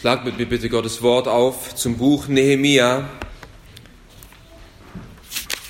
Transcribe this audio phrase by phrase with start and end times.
[0.00, 3.06] Schlag mit mir bitte Gottes Wort auf zum Buch Nehemia,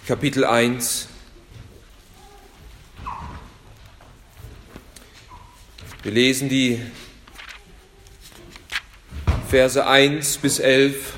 [0.07, 1.09] Kapitel 1.
[6.05, 6.81] Wir lesen die
[9.49, 11.15] Verse 1 bis 11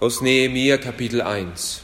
[0.00, 1.80] aus Nehemia Kapitel 1.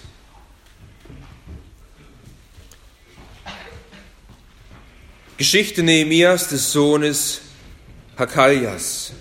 [5.38, 7.40] Geschichte Nehemias des Sohnes
[8.16, 9.12] Hakaljas.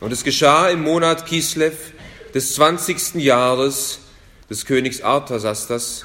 [0.00, 1.92] Und es geschah im Monat Kislev
[2.34, 3.14] des 20.
[3.16, 4.00] Jahres
[4.48, 6.04] des Königs Artasastas,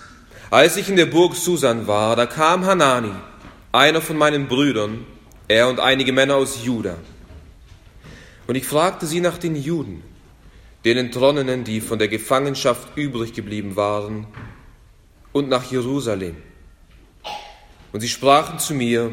[0.52, 3.12] als ich in der Burg Susan war, da kam Hanani,
[3.72, 5.06] einer von meinen Brüdern,
[5.48, 6.98] er und einige Männer aus Juda.
[8.46, 10.04] Und ich fragte sie nach den Juden,
[10.84, 14.28] den Entronnenen, die von der Gefangenschaft übrig geblieben waren,
[15.32, 16.36] und nach Jerusalem.
[17.92, 19.12] Und sie sprachen zu mir,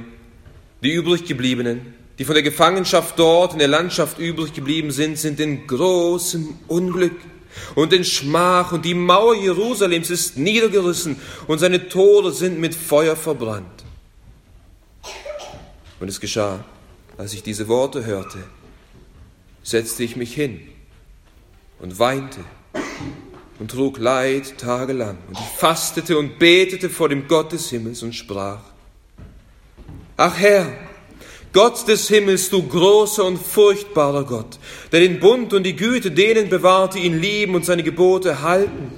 [0.82, 5.66] die übriggebliebenen, die von der Gefangenschaft dort in der Landschaft übrig geblieben sind, sind in
[5.66, 7.16] großem Unglück
[7.74, 13.16] und in Schmach, und die Mauer Jerusalems ist niedergerissen, und seine Tore sind mit Feuer
[13.16, 13.84] verbrannt.
[16.00, 16.64] Und es geschah,
[17.16, 18.38] als ich diese Worte hörte,
[19.62, 20.60] setzte ich mich hin
[21.78, 22.40] und weinte
[23.58, 25.18] und trug Leid tagelang.
[25.28, 28.60] Und ich fastete und betete vor dem Gott des Himmels und sprach,
[30.16, 30.72] Ach Herr,
[31.52, 34.58] Gott des Himmels, du großer und furchtbarer Gott,
[34.90, 38.92] der den Bund und die Güte denen bewahrt, die ihn lieben und seine Gebote halten.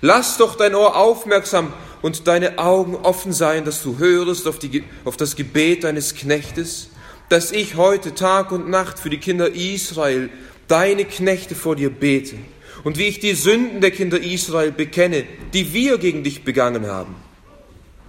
[0.00, 4.84] Lass doch dein Ohr aufmerksam und deine Augen offen sein, dass du hörest auf, die,
[5.04, 6.90] auf das Gebet deines Knechtes,
[7.28, 10.30] dass ich heute Tag und Nacht für die Kinder Israel,
[10.68, 12.36] deine Knechte vor dir bete
[12.84, 17.16] und wie ich die Sünden der Kinder Israel bekenne, die wir gegen dich begangen haben.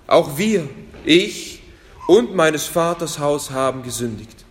[0.06, 0.70] Auch wir,
[1.04, 1.57] ich
[2.08, 4.46] und meines Vaters Haus haben gesündigt.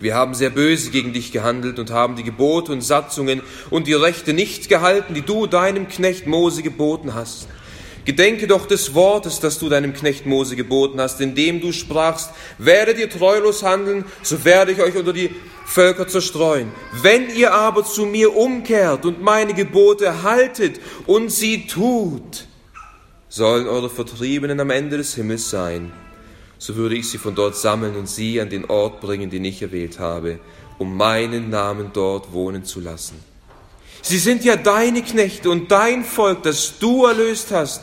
[0.00, 3.94] Wir haben sehr böse gegen dich gehandelt und haben die Gebote und Satzungen und die
[3.94, 7.48] Rechte nicht gehalten, die du deinem Knecht Mose geboten hast.
[8.04, 12.98] Gedenke doch des Wortes, das du deinem Knecht Mose geboten hast, indem du sprachst, werdet
[12.98, 15.30] ihr treulos handeln, so werde ich euch unter die
[15.64, 16.70] Völker zerstreuen.
[17.00, 22.46] Wenn ihr aber zu mir umkehrt und meine Gebote haltet und sie tut,
[23.34, 25.92] sollen eure Vertriebenen am Ende des Himmels sein,
[26.56, 29.60] so würde ich sie von dort sammeln und sie an den Ort bringen, den ich
[29.60, 30.38] erwählt habe,
[30.78, 33.18] um meinen Namen dort wohnen zu lassen.
[34.02, 37.82] Sie sind ja deine Knechte und dein Volk, das du erlöst hast,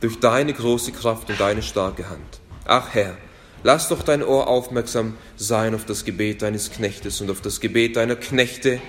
[0.00, 2.40] durch deine große Kraft und deine starke Hand.
[2.64, 3.16] Ach Herr,
[3.62, 7.94] lass doch dein Ohr aufmerksam sein auf das Gebet deines Knechtes und auf das Gebet
[7.94, 8.80] deiner Knechte,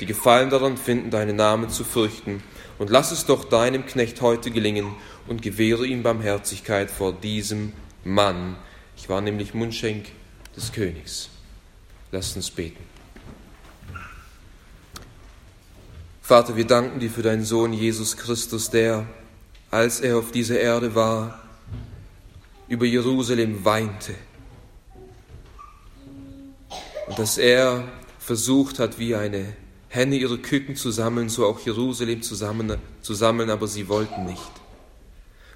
[0.00, 2.42] die Gefallen daran finden, deinen Namen zu fürchten.
[2.78, 4.94] Und lass es doch deinem Knecht heute gelingen,
[5.28, 7.72] und gewähre ihm Barmherzigkeit vor diesem
[8.04, 8.56] Mann.
[8.96, 10.06] Ich war nämlich Mundschenk
[10.56, 11.28] des Königs.
[12.10, 12.82] Lasst uns beten.
[16.22, 19.06] Vater, wir danken dir für deinen Sohn Jesus Christus, der,
[19.70, 21.42] als er auf dieser Erde war,
[22.68, 24.14] über Jerusalem weinte.
[27.06, 27.88] Und dass er
[28.18, 29.56] versucht hat, wie eine
[29.88, 34.57] Henne ihre Küken zu sammeln, so auch Jerusalem zu sammeln, aber sie wollten nicht.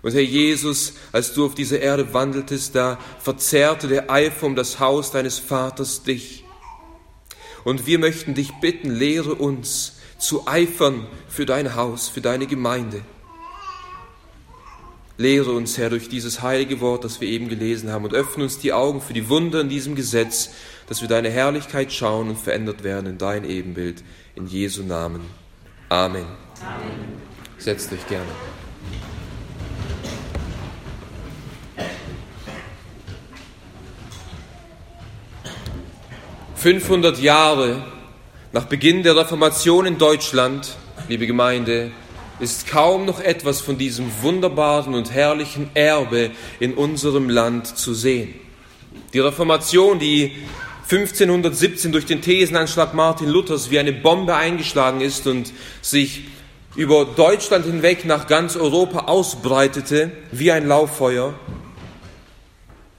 [0.03, 4.81] Und Herr Jesus, als du auf dieser Erde wandeltest, da verzerrte der Eifer um das
[4.81, 6.45] Haus deines Vaters dich.
[7.65, 13.03] Und wir möchten dich bitten, lehre uns zu eifern für dein Haus, für deine Gemeinde.
[15.19, 18.59] Lehre uns, Herr, durch dieses heilige Wort, das wir eben gelesen haben, und öffne uns
[18.59, 20.51] die Augen für die Wunder in diesem Gesetz,
[20.89, 24.03] dass wir deine Herrlichkeit schauen und verändert werden in dein Ebenbild.
[24.35, 25.21] In Jesu Namen.
[25.89, 26.25] Amen.
[26.61, 27.23] Amen.
[27.59, 28.31] Setzt euch gerne.
[36.62, 37.83] 500 Jahre
[38.53, 40.77] nach Beginn der Reformation in Deutschland,
[41.09, 41.91] liebe Gemeinde,
[42.39, 46.31] ist kaum noch etwas von diesem wunderbaren und herrlichen Erbe
[46.61, 48.35] in unserem Land zu sehen.
[49.12, 50.37] Die Reformation, die
[50.85, 56.29] 1517 durch den Thesenanschlag Martin Luthers wie eine Bombe eingeschlagen ist und sich
[56.76, 61.35] über Deutschland hinweg nach ganz Europa ausbreitete wie ein Lauffeuer,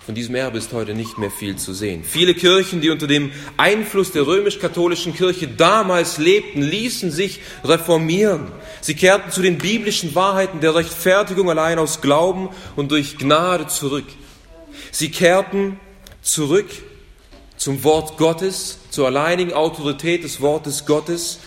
[0.06, 2.04] von diesem Erbe ist heute nicht mehr viel zu sehen.
[2.04, 8.52] Viele Kirchen, die unter dem Einfluss der römisch-katholischen Kirche damals lebten, ließen sich reformieren.
[8.82, 14.04] Sie kehrten zu den biblischen Wahrheiten der Rechtfertigung allein aus Glauben und durch Gnade zurück.
[14.92, 15.80] Sie kehrten
[16.22, 16.70] zurück
[17.56, 21.40] zum Wort Gottes, zur alleinigen Autorität des Wortes Gottes.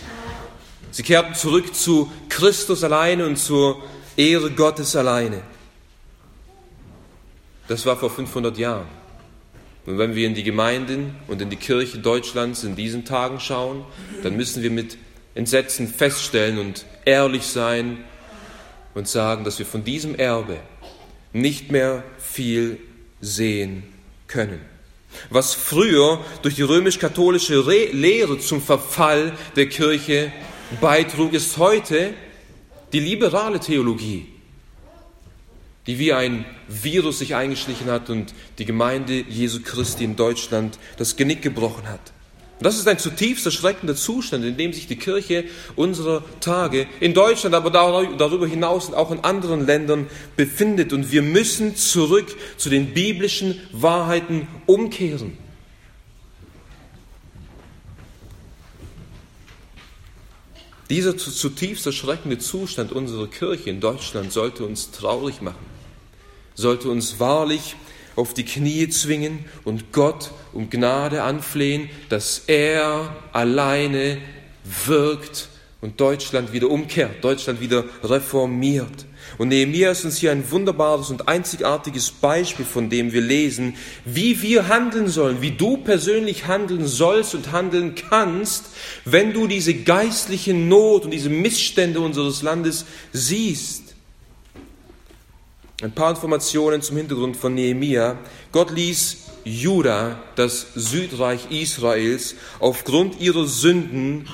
[0.89, 3.83] Sie kehrten zurück zu Christus alleine und zur
[4.15, 5.43] Ehre Gottes alleine.
[7.67, 8.87] Das war vor 500 Jahren.
[9.85, 13.85] Und wenn wir in die Gemeinden und in die Kirche Deutschlands in diesen Tagen schauen,
[14.23, 14.97] dann müssen wir mit
[15.33, 17.99] Entsetzen feststellen und ehrlich sein
[18.93, 20.57] und sagen, dass wir von diesem Erbe
[21.31, 22.79] nicht mehr viel
[23.21, 23.83] sehen
[24.27, 24.59] können.
[25.29, 27.61] Was früher durch die römisch-katholische
[27.91, 30.31] Lehre zum Verfall der Kirche
[30.81, 32.13] beitrug, ist heute
[32.91, 34.27] die liberale Theologie,
[35.85, 41.15] die wie ein Virus sich eingeschlichen hat und die Gemeinde Jesu Christi in Deutschland das
[41.15, 41.99] Genick gebrochen hat.
[42.59, 45.43] Und das ist ein zutiefst erschreckender Zustand, in dem sich die Kirche
[45.75, 50.91] unserer Tage in Deutschland, aber darüber hinaus und auch in anderen Ländern befindet.
[50.91, 55.37] Und wir müssen zurück zu den biblischen Wahrheiten umkehren.
[60.89, 65.65] Dieser zutiefst erschreckende Zustand unserer Kirche in Deutschland sollte uns traurig machen,
[66.57, 67.75] sollte uns wahrlich
[68.17, 74.17] auf die Knie zwingen und Gott um Gnade anflehen, dass er alleine
[74.85, 75.49] wirkt
[75.81, 79.05] und Deutschland wieder umkehrt, Deutschland wieder reformiert.
[79.37, 84.41] Und Nehemiah ist uns hier ein wunderbares und einzigartiges Beispiel, von dem wir lesen, wie
[84.41, 88.65] wir handeln sollen, wie du persönlich handeln sollst und handeln kannst,
[89.05, 93.87] wenn du diese geistliche Not und diese Missstände unseres Landes siehst.
[95.79, 98.17] Ein paar Informationen zum Hintergrund von Nehemia.
[98.51, 104.27] Gott ließ Juda, das Südreich Israels, aufgrund ihrer Sünden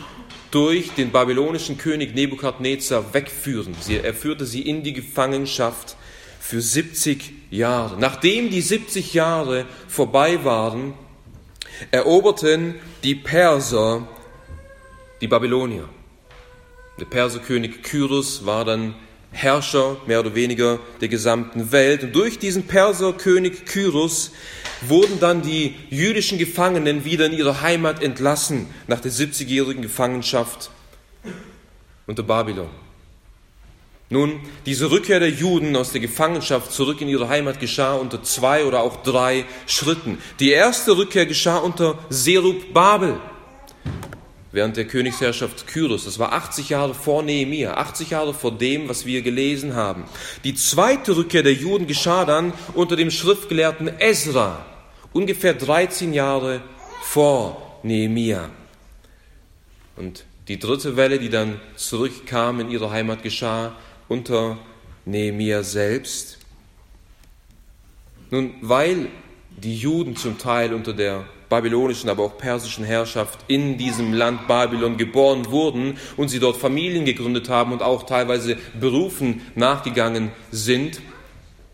[0.52, 3.76] durch den babylonischen König Nebukadnezar wegführen.
[3.90, 5.98] Er führte sie in die Gefangenschaft
[6.40, 8.00] für 70 Jahre.
[8.00, 10.94] Nachdem die 70 Jahre vorbei waren,
[11.92, 14.08] eroberten die Perser
[15.20, 15.90] die Babylonier.
[17.02, 18.96] Der Perserkönig Kyros war dann
[19.34, 22.04] Herrscher mehr oder weniger der gesamten Welt.
[22.04, 24.32] Und durch diesen Perserkönig Kyros
[24.88, 30.70] wurden dann die jüdischen Gefangenen wieder in ihre Heimat entlassen nach der 70-jährigen Gefangenschaft
[32.08, 32.70] unter Babylon.
[34.10, 38.66] Nun, diese Rückkehr der Juden aus der Gefangenschaft zurück in ihre Heimat geschah unter zwei
[38.66, 40.20] oder auch drei Schritten.
[40.40, 43.20] Die erste Rückkehr geschah unter Serub Babel
[44.54, 46.06] während der Königsherrschaft Kyros.
[46.06, 50.06] Das war 80 Jahre vor Nehemia, 80 Jahre vor dem, was wir gelesen haben.
[50.46, 54.66] Die zweite Rückkehr der Juden geschah dann unter dem Schriftgelehrten Ezra,
[55.12, 56.62] ungefähr 13 Jahre
[57.02, 58.50] vor Nehemia.
[59.96, 63.76] Und die dritte Welle, die dann zurückkam in ihre Heimat, geschah
[64.08, 64.60] unter
[65.06, 66.38] Nehemia selbst.
[68.30, 69.08] Nun, weil
[69.50, 74.98] die Juden zum Teil unter der babylonischen, aber auch persischen Herrschaft in diesem Land Babylon
[74.98, 81.00] geboren wurden und sie dort Familien gegründet haben und auch teilweise Berufen nachgegangen sind,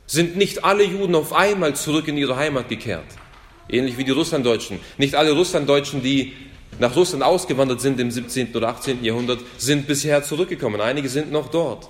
[0.06, 3.06] sind nicht alle Juden auf einmal zurück in ihre Heimat gekehrt.
[3.70, 4.82] Ähnlich wie die Russlanddeutschen.
[4.98, 6.34] Nicht alle Russlanddeutschen, die
[6.80, 8.54] nach Russland ausgewandert sind im 17.
[8.54, 9.02] oder 18.
[9.06, 10.82] Jahrhundert, sind bisher zurückgekommen.
[10.82, 11.88] Einige sind noch dort.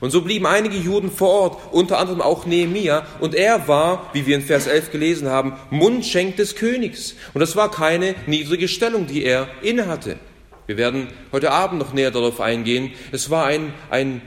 [0.00, 4.26] Und so blieben einige Juden vor Ort, unter anderem auch Nehemia, und er war, wie
[4.26, 7.14] wir in Vers 11 gelesen haben, Mundschenk des Königs.
[7.34, 10.18] Und das war keine niedrige Stellung, die er innehatte.
[10.66, 12.92] Wir werden heute Abend noch näher darauf eingehen.
[13.10, 14.22] Es war ein, ein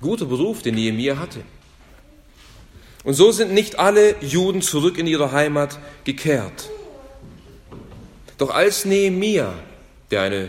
[0.00, 1.40] guter Beruf, den Nehemia hatte.
[3.04, 6.70] Und so sind nicht alle Juden zurück in ihre Heimat gekehrt.
[8.38, 9.54] Doch als Nehemia,
[10.10, 10.48] der eine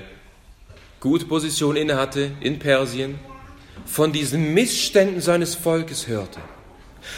[0.99, 3.19] gute Position innehatte in Persien,
[3.85, 6.39] von diesen Missständen seines Volkes hörte.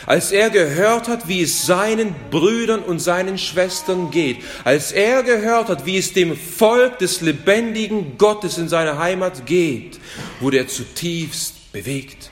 [0.05, 5.69] Als er gehört hat, wie es seinen Brüdern und seinen Schwestern geht, als er gehört
[5.69, 9.99] hat, wie es dem Volk des lebendigen Gottes in seiner Heimat geht,
[10.39, 12.29] wurde er zutiefst bewegt.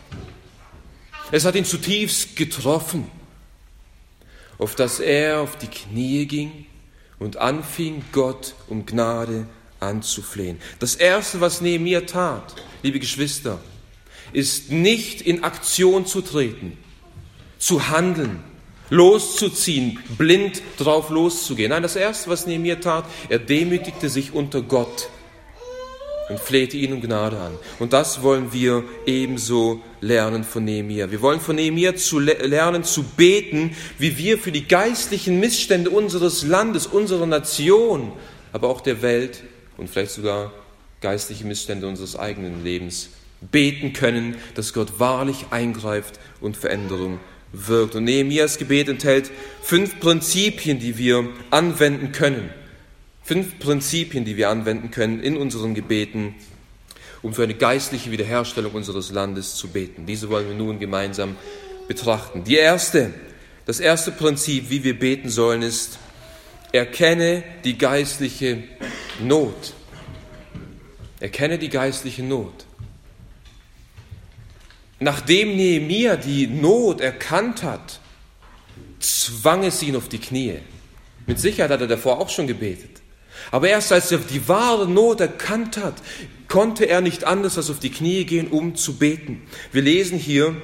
[1.32, 3.10] Es hat ihn zutiefst getroffen,
[4.58, 6.66] auf dass er auf die Knie ging
[7.20, 9.48] und anfing, Gott um Gnade
[9.80, 10.60] anzuflehen.
[10.80, 13.60] Das Erste, was Nehemiah tat, liebe Geschwister,
[14.34, 16.78] ist nicht in Aktion zu treten,
[17.58, 18.44] zu handeln,
[18.90, 21.70] loszuziehen, blind drauf loszugehen.
[21.70, 25.10] Nein, das Erste, was Nehemiah tat, er demütigte sich unter Gott
[26.30, 27.54] und flehte ihn um Gnade an.
[27.80, 31.10] Und das wollen wir ebenso lernen von Nehemiah.
[31.10, 36.44] Wir wollen von Nehemiah zu lernen, zu beten, wie wir für die geistlichen Missstände unseres
[36.44, 38.12] Landes, unserer Nation,
[38.52, 39.44] aber auch der Welt
[39.78, 40.52] und vielleicht sogar
[41.02, 47.20] geistliche Missstände unseres eigenen Lebens beten können, dass Gott wahrlich eingreift und Veränderung
[47.52, 47.96] wirkt.
[47.96, 49.32] Und Nehemias Gebet enthält
[49.62, 52.50] fünf Prinzipien, die wir anwenden können.
[53.24, 56.36] Fünf Prinzipien, die wir anwenden können in unseren Gebeten,
[57.22, 60.06] um für eine geistliche Wiederherstellung unseres Landes zu beten.
[60.06, 61.36] Diese wollen wir nun gemeinsam
[61.88, 62.44] betrachten.
[62.44, 63.14] Die erste
[63.68, 66.00] Das erste Prinzip, wie wir beten sollen, ist,
[66.72, 68.64] erkenne die geistliche
[69.22, 69.74] Not.
[71.20, 72.66] Erkenne die geistliche Not.
[75.00, 78.00] Nachdem Nehemia die Not erkannt hat,
[79.00, 80.60] zwang es ihn auf die Knie.
[81.26, 83.02] Mit Sicherheit hat er davor auch schon gebetet.
[83.52, 85.96] Aber erst als er die wahre Not erkannt hat,
[86.48, 89.44] konnte er nicht anders als auf die Knie gehen, um zu beten.
[89.72, 90.56] Wir lesen hier,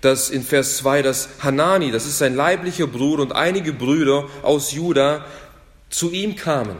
[0.00, 4.72] dass in Vers 2, dass Hanani, das ist sein leiblicher Bruder und einige Brüder aus
[4.72, 5.24] Juda
[5.90, 6.76] zu ihm kamen.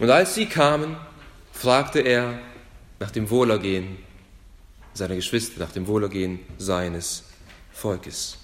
[0.00, 0.96] Und als sie kamen,
[1.52, 2.38] fragte er
[2.98, 3.96] nach dem Wohlergehen
[4.92, 7.24] seiner Geschwister, nach dem Wohlergehen seines
[7.72, 8.38] Volkes.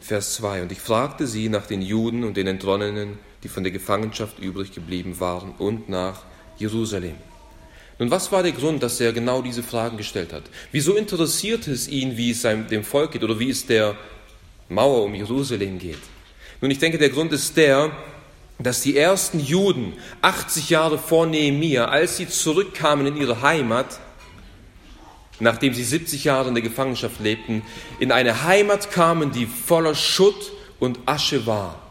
[0.00, 0.62] Vers 2.
[0.62, 4.72] Und ich fragte sie nach den Juden und den Entronnenen, die von der Gefangenschaft übrig
[4.72, 6.22] geblieben waren, und nach
[6.56, 7.16] Jerusalem.
[7.98, 10.44] Nun, was war der Grund, dass er genau diese Fragen gestellt hat?
[10.70, 13.96] Wieso interessierte es ihn, wie es dem Volk geht oder wie es der
[14.68, 15.98] Mauer um Jerusalem geht?
[16.60, 17.90] Nun, ich denke, der Grund ist der,
[18.60, 23.98] dass die ersten Juden 80 Jahre vor Nehemia, als sie zurückkamen in ihre Heimat,
[25.40, 27.62] nachdem sie 70 Jahre in der Gefangenschaft lebten,
[27.98, 31.87] in eine Heimat kamen, die voller Schutt und Asche war.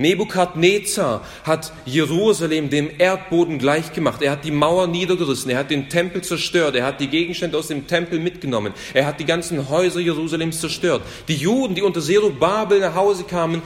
[0.00, 4.22] Nebukadnezar hat Jerusalem dem Erdboden gleichgemacht.
[4.22, 7.68] Er hat die Mauer niedergerissen, er hat den Tempel zerstört, er hat die Gegenstände aus
[7.68, 11.02] dem Tempel mitgenommen, er hat die ganzen Häuser Jerusalems zerstört.
[11.28, 13.60] Die Juden, die unter Zerubabel nach Hause kamen,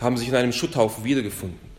[0.00, 1.69] haben sich in einem Schutthaufen wiedergefunden.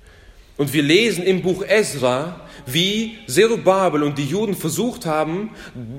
[0.58, 5.51] Und wir lesen im Buch Ezra, wie Zerubabel und die Juden versucht haben,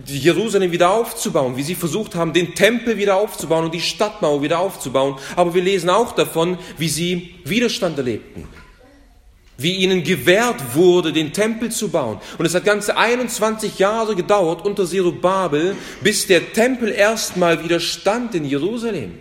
[0.07, 4.59] Jerusalem wieder aufzubauen, wie sie versucht haben, den Tempel wieder aufzubauen und die Stadtmauer wieder
[4.59, 5.17] aufzubauen.
[5.37, 8.47] Aber wir lesen auch davon, wie sie Widerstand erlebten,
[9.59, 12.19] wie ihnen gewährt wurde, den Tempel zu bauen.
[12.39, 18.35] Und es hat ganze 21 Jahre gedauert unter Zerubabel, bis der Tempel erstmal wieder stand
[18.35, 19.13] in Jerusalem.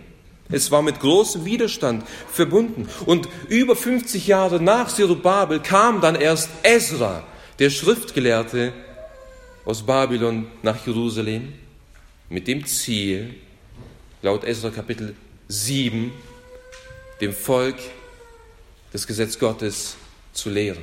[0.52, 2.88] Es war mit großem Widerstand verbunden.
[3.06, 7.24] Und über 50 Jahre nach Zerubabel kam dann erst Ezra,
[7.58, 8.72] der Schriftgelehrte
[9.64, 11.54] aus Babylon nach Jerusalem,
[12.28, 13.34] mit dem Ziel,
[14.22, 15.14] laut Ezra Kapitel
[15.48, 16.12] 7,
[17.20, 17.76] dem Volk
[18.92, 19.96] das Gesetz Gottes
[20.32, 20.82] zu lehren.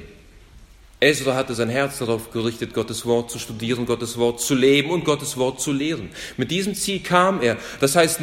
[1.02, 5.06] Ezra hatte sein Herz darauf gerichtet, Gottes Wort zu studieren, Gottes Wort zu leben und
[5.06, 6.10] Gottes Wort zu lehren.
[6.36, 7.58] Mit diesem Ziel kam er.
[7.80, 8.20] Das heißt,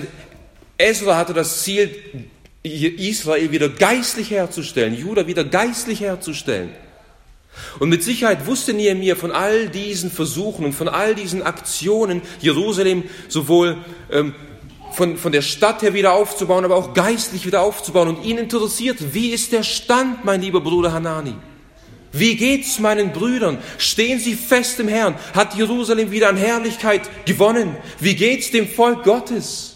[0.79, 1.95] Ezra hatte das Ziel,
[2.63, 6.71] Israel wieder geistlich herzustellen, Juda wieder geistlich herzustellen.
[7.79, 13.05] Und mit Sicherheit wusste Nehemiah von all diesen Versuchen und von all diesen Aktionen, Jerusalem
[13.29, 13.79] sowohl
[14.11, 14.35] ähm,
[14.93, 18.09] von, von der Stadt her wieder aufzubauen, aber auch geistlich wieder aufzubauen.
[18.09, 21.35] Und ihn interessiert, wie ist der Stand, mein lieber Bruder Hanani?
[22.13, 23.59] Wie geht's meinen Brüdern?
[23.79, 25.17] Stehen sie fest im Herrn?
[25.35, 27.77] Hat Jerusalem wieder an Herrlichkeit gewonnen?
[28.01, 29.76] Wie geht's dem Volk Gottes?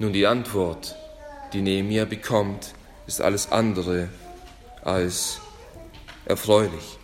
[0.00, 0.96] Nun, die Antwort,
[1.52, 2.72] die Nehemiah bekommt,
[3.06, 4.08] ist alles andere
[4.82, 5.42] als
[6.24, 6.98] erfreulich.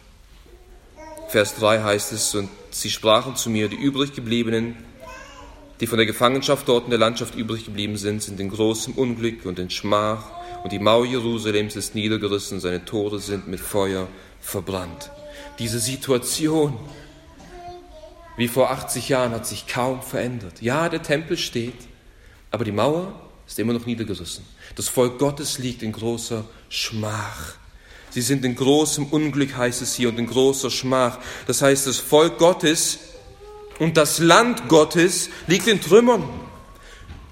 [1.28, 4.76] Vers 3 heißt es, und sie sprachen zu mir, die übrig gebliebenen,
[5.78, 9.44] die von der Gefangenschaft dort in der Landschaft übrig geblieben sind, sind in großem Unglück
[9.44, 10.30] und in Schmach,
[10.64, 14.08] und die Mauer Jerusalems ist niedergerissen, seine Tore sind mit Feuer
[14.40, 15.10] verbrannt.
[15.58, 16.78] Diese Situation,
[18.38, 20.62] wie vor 80 Jahren, hat sich kaum verändert.
[20.62, 21.74] Ja, der Tempel steht,
[22.56, 23.12] aber die Mauer
[23.46, 24.42] ist immer noch niedergerissen.
[24.76, 27.56] Das Volk Gottes liegt in großer Schmach.
[28.08, 31.18] Sie sind in großem Unglück, heißt es hier, und in großer Schmach.
[31.46, 32.98] Das heißt, das Volk Gottes
[33.78, 36.24] und das Land Gottes liegt in Trümmern.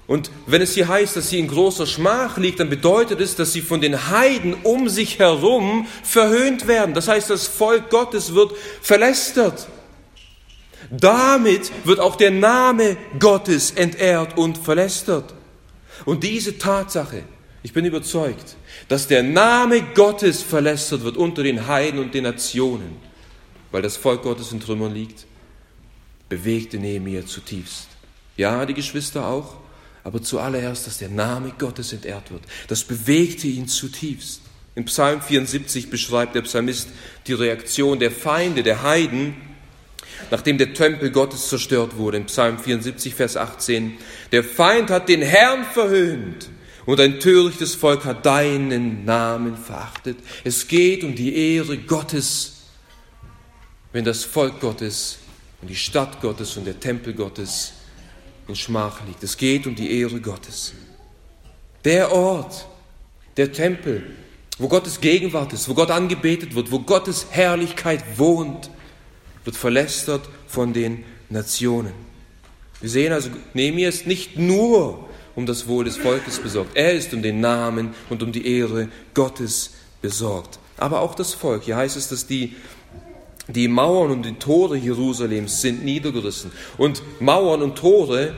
[0.05, 3.51] Und wenn es hier heißt, dass sie in großer Schmach liegt, dann bedeutet es, dass
[3.51, 6.93] sie von den Heiden um sich herum verhöhnt werden.
[6.93, 9.67] Das heißt, das Volk Gottes wird verlästert.
[10.89, 15.33] Damit wird auch der Name Gottes entehrt und verlästert.
[16.05, 17.23] Und diese Tatsache,
[17.63, 22.97] ich bin überzeugt, dass der Name Gottes verlästert wird unter den Heiden und den Nationen,
[23.71, 25.25] weil das Volk Gottes in Trümmern liegt,
[26.29, 27.87] bewegte Nehemiah zutiefst.
[28.37, 29.55] Ja, die Geschwister auch,
[30.03, 32.43] aber zuallererst, dass der Name Gottes entehrt wird.
[32.67, 34.41] Das bewegte ihn zutiefst.
[34.75, 36.89] In Psalm 74 beschreibt der Psalmist
[37.27, 39.35] die Reaktion der Feinde, der Heiden,
[40.31, 43.97] nachdem der Tempel Gottes zerstört wurde, in Psalm 74, Vers 18,
[44.31, 46.49] der Feind hat den Herrn verhöhnt
[46.85, 50.17] und ein törichtes Volk hat deinen Namen verachtet.
[50.43, 52.53] Es geht um die Ehre Gottes,
[53.91, 55.19] wenn das Volk Gottes
[55.61, 57.73] und die Stadt Gottes und der Tempel Gottes
[58.47, 59.23] in Schmach liegt.
[59.23, 60.73] Es geht um die Ehre Gottes.
[61.83, 62.67] Der Ort,
[63.37, 64.03] der Tempel,
[64.57, 68.69] wo Gottes Gegenwart ist, wo Gott angebetet wird, wo Gottes Herrlichkeit wohnt,
[69.45, 71.93] wird verlästert von den Nationen.
[72.81, 77.13] Wir sehen also, Nehemiah ist nicht nur um das Wohl des Volkes besorgt, er ist
[77.13, 79.71] um den Namen und um die Ehre Gottes
[80.01, 80.59] besorgt.
[80.77, 82.55] Aber auch das Volk, hier heißt es, dass die,
[83.47, 86.51] die Mauern und die Tore Jerusalems sind niedergerissen.
[86.77, 88.33] Und Mauern und Tore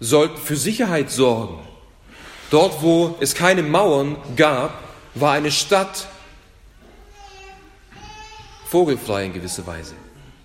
[0.00, 1.58] sollten für Sicherheit sorgen.
[2.50, 4.82] Dort, wo es keine Mauern gab,
[5.14, 6.08] war eine Stadt
[8.70, 9.94] vogelfrei in gewisser Weise.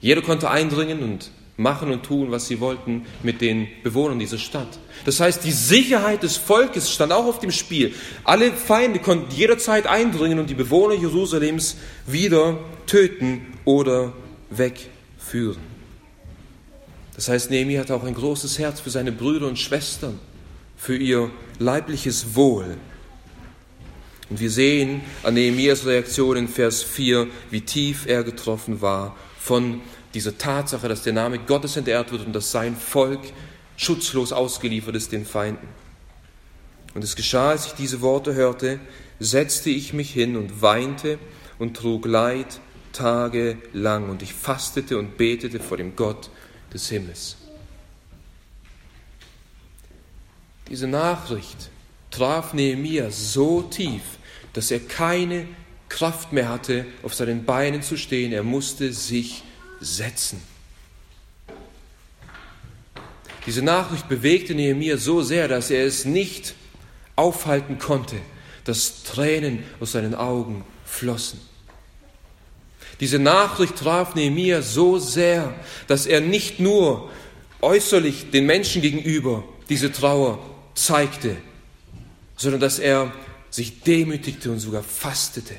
[0.02, 4.80] Jeder konnte eindringen und machen und tun, was sie wollten mit den Bewohnern dieser Stadt.
[5.06, 7.94] Das heißt, die Sicherheit des Volkes stand auch auf dem Spiel.
[8.24, 14.14] Alle Feinde konnten jederzeit eindringen und die Bewohner Jerusalems wieder töten oder
[14.50, 15.62] wegführen.
[17.16, 20.20] Das heißt, Nehemiah hat auch ein großes Herz für seine Brüder und Schwestern,
[20.76, 21.30] für ihr
[21.60, 22.78] leibliches Wohl.
[24.30, 29.82] Und wir sehen an Nehemias Reaktion in Vers 4, wie tief er getroffen war von
[30.14, 33.20] dieser Tatsache, dass der Name Gottes entehrt wird und dass sein Volk
[33.78, 35.68] schutzlos ausgeliefert ist den Feinden.
[36.96, 38.80] Und es geschah, als ich diese Worte hörte,
[39.20, 41.20] setzte ich mich hin und weinte
[41.60, 42.60] und trug Leid
[42.94, 46.30] tagelang und ich fastete und betete vor dem Gott
[46.74, 47.36] des Himmels.
[50.70, 51.70] Diese Nachricht
[52.12, 54.02] traf Nehemia so tief,
[54.54, 55.48] dass er keine
[55.90, 58.32] Kraft mehr hatte, auf seinen Beinen zu stehen.
[58.32, 59.44] Er musste sich
[59.80, 60.42] setzen.
[63.46, 66.56] Diese Nachricht bewegte Nehemiah so sehr, dass er es nicht
[67.16, 68.16] aufhalten konnte,
[68.64, 71.40] dass Tränen aus seinen Augen flossen.
[73.00, 75.54] Diese Nachricht traf Nehemiah so sehr,
[75.88, 77.12] dass er nicht nur
[77.62, 80.40] äußerlich den Menschen gegenüber diese Trauer
[80.74, 81.38] zeigte,
[82.36, 83.14] sondern dass er
[83.50, 85.56] sich demütigte und sogar fastete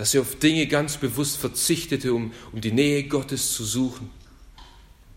[0.00, 4.08] dass er auf Dinge ganz bewusst verzichtete, um, um die Nähe Gottes zu suchen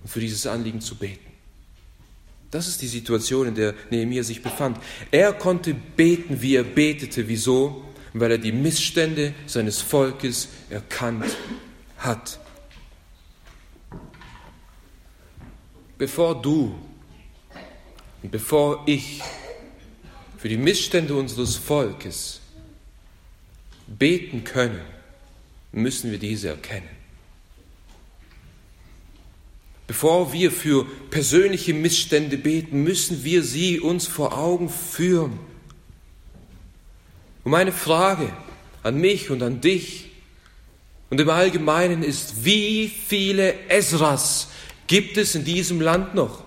[0.02, 1.26] und für dieses Anliegen zu beten.
[2.52, 4.78] Das ist die Situation, in der Nehemiah sich befand.
[5.10, 7.30] Er konnte beten, wie er betete.
[7.30, 7.86] Wieso?
[8.12, 11.38] Weil er die Missstände seines Volkes erkannt
[11.98, 12.42] hat.
[15.98, 16.78] Bevor du
[18.22, 19.22] und bevor ich
[20.44, 22.42] für die Missstände unseres Volkes
[23.88, 24.82] beten können,
[25.72, 26.90] müssen wir diese erkennen.
[29.88, 35.40] Bevor wir für persönliche Missstände beten, müssen wir sie uns vor Augen führen.
[37.46, 38.30] Und meine Frage
[38.84, 40.10] an mich und an dich
[41.10, 44.50] und im Allgemeinen ist, wie viele Esras
[44.88, 46.44] gibt es in diesem Land noch,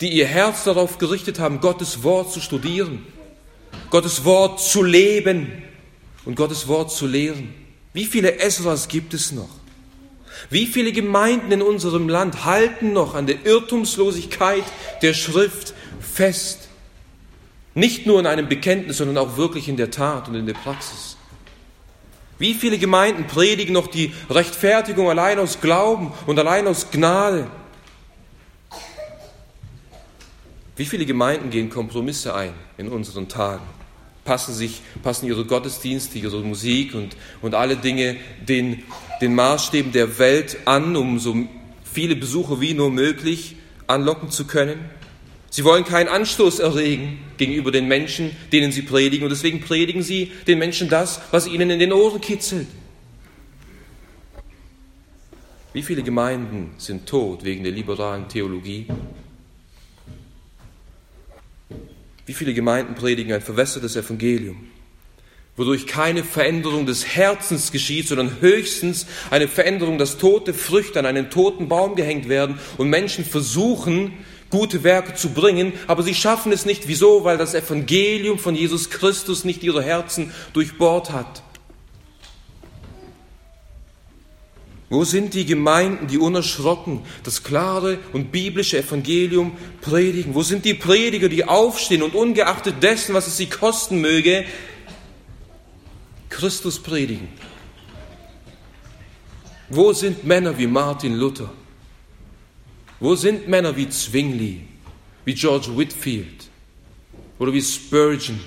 [0.00, 3.06] die ihr Herz darauf gerichtet haben, Gottes Wort zu studieren,
[3.90, 5.64] Gottes Wort zu leben,
[6.24, 7.54] und Gottes Wort zu lehren.
[7.92, 9.48] Wie viele Esras gibt es noch?
[10.50, 14.64] Wie viele Gemeinden in unserem Land halten noch an der Irrtumslosigkeit
[15.02, 16.68] der Schrift fest?
[17.74, 21.16] Nicht nur in einem Bekenntnis, sondern auch wirklich in der Tat und in der Praxis.
[22.38, 27.48] Wie viele Gemeinden predigen noch die Rechtfertigung allein aus Glauben und allein aus Gnade?
[30.76, 33.64] Wie viele Gemeinden gehen Kompromisse ein in unseren Tagen?
[34.24, 38.16] passen, sich, passen ihre Gottesdienste, ihre Musik und, und alle Dinge
[38.48, 38.82] den,
[39.20, 41.36] den Maßstäben der Welt an, um so
[41.84, 43.56] viele Besucher wie nur möglich
[43.86, 44.78] anlocken zu können.
[45.50, 50.32] Sie wollen keinen Anstoß erregen gegenüber den Menschen, denen sie predigen, und deswegen predigen sie
[50.48, 52.66] den Menschen das, was ihnen in den Ohren kitzelt.
[55.72, 58.86] Wie viele Gemeinden sind tot wegen der liberalen Theologie?
[62.26, 64.68] Wie viele Gemeinden predigen ein verwässertes Evangelium,
[65.56, 71.30] wodurch keine Veränderung des Herzens geschieht, sondern höchstens eine Veränderung, dass tote Früchte an einen
[71.30, 74.12] toten Baum gehängt werden und Menschen versuchen,
[74.50, 76.88] gute Werke zu bringen, aber sie schaffen es nicht.
[76.88, 77.24] Wieso?
[77.24, 81.42] Weil das Evangelium von Jesus Christus nicht ihre Herzen durchbohrt hat.
[84.90, 90.34] Wo sind die Gemeinden, die unerschrocken das klare und biblische Evangelium predigen?
[90.34, 94.44] Wo sind die Prediger, die aufstehen und ungeachtet dessen, was es sie kosten möge,
[96.28, 97.28] Christus predigen?
[99.70, 101.50] Wo sind Männer wie Martin Luther?
[103.00, 104.60] Wo sind Männer wie Zwingli,
[105.24, 106.48] wie George Whitfield
[107.38, 108.38] oder wie Spurgeon,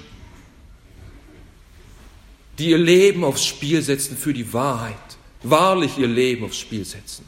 [2.60, 4.96] die ihr Leben aufs Spiel setzen für die Wahrheit?
[5.44, 7.26] Wahrlich ihr Leben aufs Spiel setzen.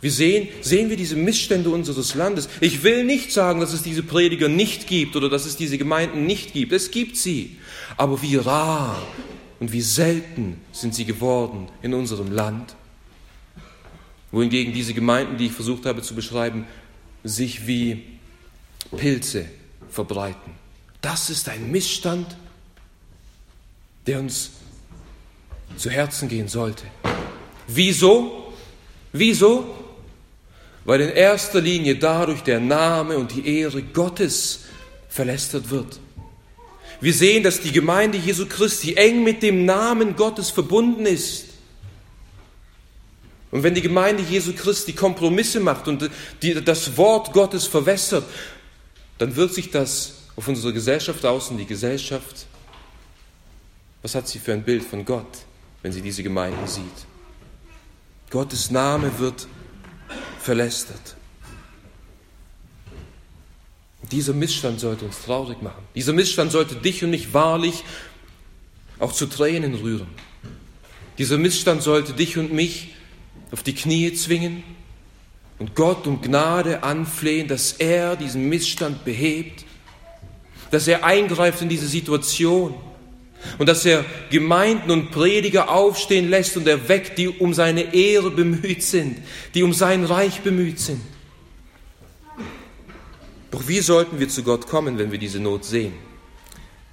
[0.00, 2.48] Wir sehen, sehen wir diese Missstände unseres Landes.
[2.60, 6.26] Ich will nicht sagen, dass es diese Prediger nicht gibt oder dass es diese Gemeinden
[6.26, 6.72] nicht gibt.
[6.72, 7.56] Es gibt sie.
[7.96, 9.02] Aber wie rar
[9.58, 12.76] und wie selten sind sie geworden in unserem Land.
[14.30, 16.66] Wohingegen diese Gemeinden, die ich versucht habe zu beschreiben,
[17.24, 18.04] sich wie
[18.96, 19.46] Pilze
[19.90, 20.52] verbreiten.
[21.00, 22.36] Das ist ein Missstand,
[24.06, 24.52] der uns
[25.76, 26.84] zu Herzen gehen sollte.
[27.66, 28.52] Wieso?
[29.12, 29.74] Wieso?
[30.84, 34.60] Weil in erster Linie dadurch der Name und die Ehre Gottes
[35.08, 35.98] verlästert wird.
[37.00, 41.46] Wir sehen, dass die Gemeinde Jesu Christi eng mit dem Namen Gottes verbunden ist.
[43.50, 46.10] Und wenn die Gemeinde Jesu Christi Kompromisse macht und
[46.42, 48.24] die, das Wort Gottes verwässert,
[49.18, 52.46] dann wirkt sich das auf unsere Gesellschaft aus und die Gesellschaft,
[54.02, 55.38] was hat sie für ein Bild von Gott,
[55.82, 57.06] wenn sie diese Gemeinde sieht?
[58.30, 59.46] Gottes Name wird
[60.40, 61.16] verlästert.
[64.10, 65.82] Dieser Missstand sollte uns traurig machen.
[65.94, 67.84] Dieser Missstand sollte dich und mich wahrlich
[68.98, 70.08] auch zu Tränen rühren.
[71.18, 72.94] Dieser Missstand sollte dich und mich
[73.50, 74.62] auf die Knie zwingen
[75.58, 79.64] und Gott um Gnade anflehen, dass er diesen Missstand behebt,
[80.70, 82.74] dass er eingreift in diese Situation
[83.58, 88.82] und dass er Gemeinden und Prediger aufstehen lässt und erweckt, die um seine Ehre bemüht
[88.82, 89.18] sind,
[89.54, 91.00] die um sein Reich bemüht sind.
[93.50, 95.92] Doch wie sollten wir zu Gott kommen, wenn wir diese Not sehen?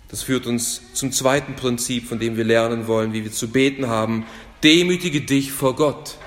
[0.08, 3.88] Das führt uns zum zweiten Prinzip, von dem wir lernen wollen, wie wir zu beten
[3.88, 4.26] haben.
[4.64, 6.18] Demütige dich vor Gott.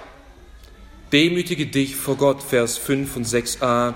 [1.12, 3.94] Demütige dich vor Gott, Vers 5 und 6a.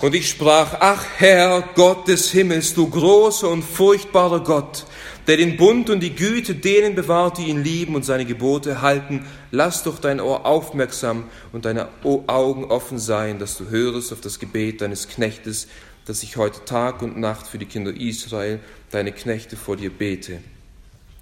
[0.00, 4.86] Und ich sprach, ach Herr, Gott des Himmels, du großer und furchtbarer Gott,
[5.26, 9.26] der den Bund und die Güte denen bewahrt, die ihn lieben und seine Gebote halten,
[9.50, 14.38] lass doch dein Ohr aufmerksam und deine Augen offen sein, dass du hörest auf das
[14.38, 15.68] Gebet deines Knechtes,
[16.06, 18.60] dass ich heute Tag und Nacht für die Kinder Israel,
[18.90, 20.38] deine Knechte, vor dir bete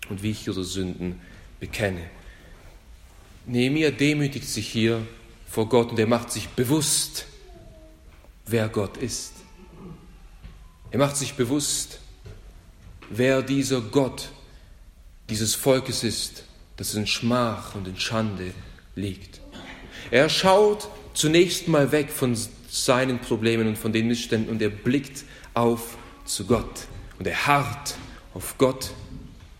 [0.08, 1.20] und wie ich ihre Sünden
[1.58, 2.02] bekenne.
[3.44, 5.04] Nehemiah demütigt sich hier
[5.50, 7.26] vor Gott und er macht sich bewusst,
[8.50, 9.32] wer Gott ist.
[10.90, 12.00] Er macht sich bewusst,
[13.10, 14.30] wer dieser Gott
[15.28, 16.44] dieses Volkes ist,
[16.76, 18.52] das in Schmach und in Schande
[18.94, 19.40] liegt.
[20.10, 22.36] Er schaut zunächst mal weg von
[22.70, 26.86] seinen Problemen und von den Missständen und er blickt auf zu Gott
[27.18, 27.96] und er harrt
[28.34, 28.90] auf Gott,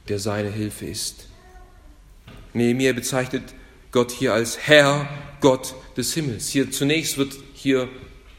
[0.08, 1.26] der seine Hilfe ist.
[2.54, 3.42] Nehemiah bezeichnet
[3.90, 5.08] Gott hier als Herr,
[5.40, 6.48] Gott des Himmels.
[6.48, 7.88] Hier zunächst wird hier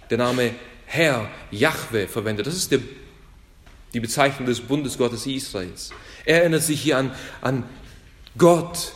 [0.10, 0.52] der Name
[0.86, 2.48] Herr, Jahwe verwendet.
[2.48, 2.80] Das ist der,
[3.94, 5.92] die Bezeichnung des Bundesgottes Israels.
[6.26, 7.64] Er erinnert sich hier an, an
[8.38, 8.94] Gott,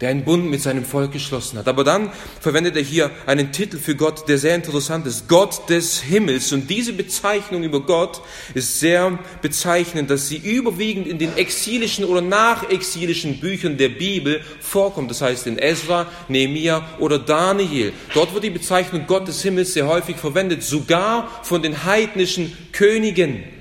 [0.00, 1.68] der einen Bund mit seinem Volk geschlossen hat.
[1.68, 5.28] Aber dann verwendet er hier einen Titel für Gott, der sehr interessant ist.
[5.28, 6.52] Gott des Himmels.
[6.52, 8.20] Und diese Bezeichnung über Gott
[8.54, 15.12] ist sehr bezeichnend, dass sie überwiegend in den exilischen oder nachexilischen Büchern der Bibel vorkommt.
[15.12, 17.92] Das heißt in Ezra, Nehemiah oder Daniel.
[18.14, 23.53] Dort wird die Bezeichnung Gott des Himmels sehr häufig verwendet, sogar von den heidnischen Königen.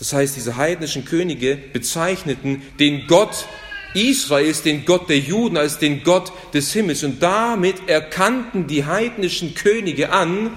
[0.00, 3.46] Das heißt, diese heidnischen Könige bezeichneten den Gott
[3.92, 7.04] Israels, den Gott der Juden, als den Gott des Himmels.
[7.04, 10.52] Und damit erkannten die heidnischen Könige an,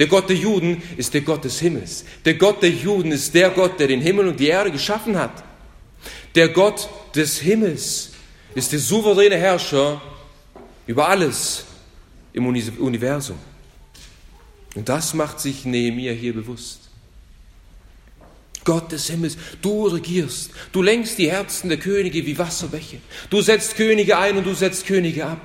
[0.00, 2.04] der Gott der Juden ist der Gott des Himmels.
[2.24, 5.44] Der Gott der Juden ist der Gott, der den Himmel und die Erde geschaffen hat.
[6.34, 8.10] Der Gott des Himmels
[8.56, 10.02] ist der souveräne Herrscher
[10.88, 11.64] über alles
[12.32, 13.38] im Universum.
[14.74, 16.79] Und das macht sich Nehemiah hier bewusst.
[18.64, 22.98] Gott des Himmels, du regierst, du lenkst die Herzen der Könige wie Wasserbäche.
[23.30, 25.40] Du setzt Könige ein und du setzt Könige ab.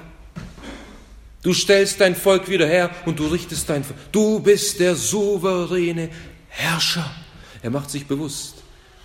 [1.41, 3.99] Du stellst dein Volk wieder her und du richtest dein Volk.
[4.11, 6.09] Du bist der souveräne
[6.49, 7.09] Herrscher.
[7.61, 8.55] Er macht sich bewusst,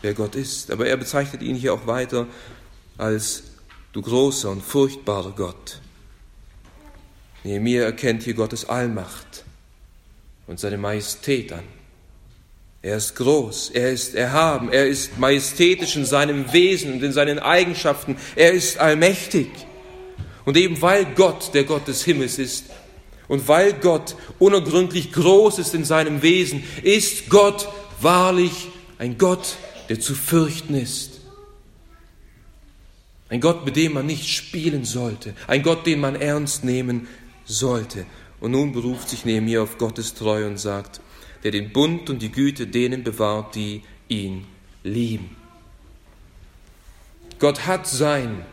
[0.02, 2.26] wer Gott ist, aber er bezeichnet ihn hier auch weiter
[2.96, 3.44] als
[3.92, 5.80] du großer und furchtbarer Gott.
[7.44, 9.44] Nehemiah erkennt hier Gottes Allmacht
[10.46, 11.64] und seine Majestät an.
[12.82, 17.38] Er ist groß, er ist erhaben, er ist majestätisch in seinem Wesen und in seinen
[17.38, 19.48] Eigenschaften, er ist allmächtig.
[20.46, 22.66] Und eben weil Gott der Gott des Himmels ist
[23.28, 27.68] und weil Gott unergründlich groß ist in seinem Wesen, ist Gott
[28.00, 29.56] wahrlich ein Gott,
[29.90, 31.20] der zu fürchten ist.
[33.28, 37.08] Ein Gott, mit dem man nicht spielen sollte, ein Gott, den man ernst nehmen
[37.44, 38.06] sollte.
[38.40, 41.00] Und nun beruft sich Nehemiah auf Gottes Treue und sagt,
[41.44, 44.46] der den Bund und die Güte denen bewahrt, die ihn
[44.82, 45.36] lieben.
[47.38, 48.44] Gott hat sein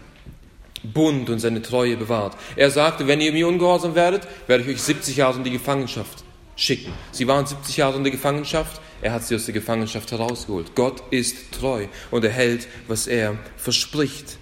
[0.84, 2.38] Bund und seine Treue bewahrt.
[2.56, 6.23] Er sagte, wenn ihr mir ungehorsam werdet, werde ich euch 70 Jahre in die Gefangenschaft
[6.56, 6.93] schicken.
[7.12, 8.82] Sie waren 70 Jahre in der Gefangenschaft.
[9.02, 10.73] er hat sie aus der Gefangenschaft herausgeholt.
[10.73, 14.38] Gott ist treu und er hält, was er verspricht.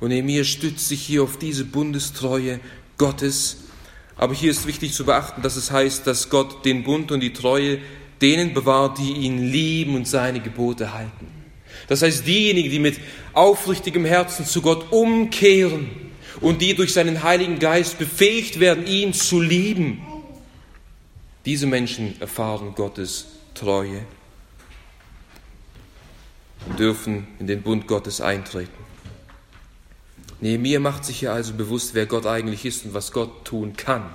[0.00, 2.58] Und Nehemiah stützt sich hier auf diese Bundestreue
[2.98, 3.58] Gottes.
[4.16, 7.32] Aber hier ist wichtig zu beachten, dass es heißt, dass Gott den Bund und die
[7.32, 7.78] Treue
[8.20, 11.26] denen bewahrt, die ihn lieben und seine Gebote halten.
[11.88, 13.00] Das heißt, diejenigen, die mit
[13.32, 15.90] aufrichtigem Herzen zu Gott umkehren
[16.40, 20.02] und die durch seinen Heiligen Geist befähigt werden, ihn zu lieben,
[21.44, 24.04] diese Menschen erfahren Gottes Treue
[26.68, 28.81] und dürfen in den Bund Gottes eintreten.
[30.42, 34.10] Nehemiah macht sich hier also bewusst, wer Gott eigentlich ist und was Gott tun kann.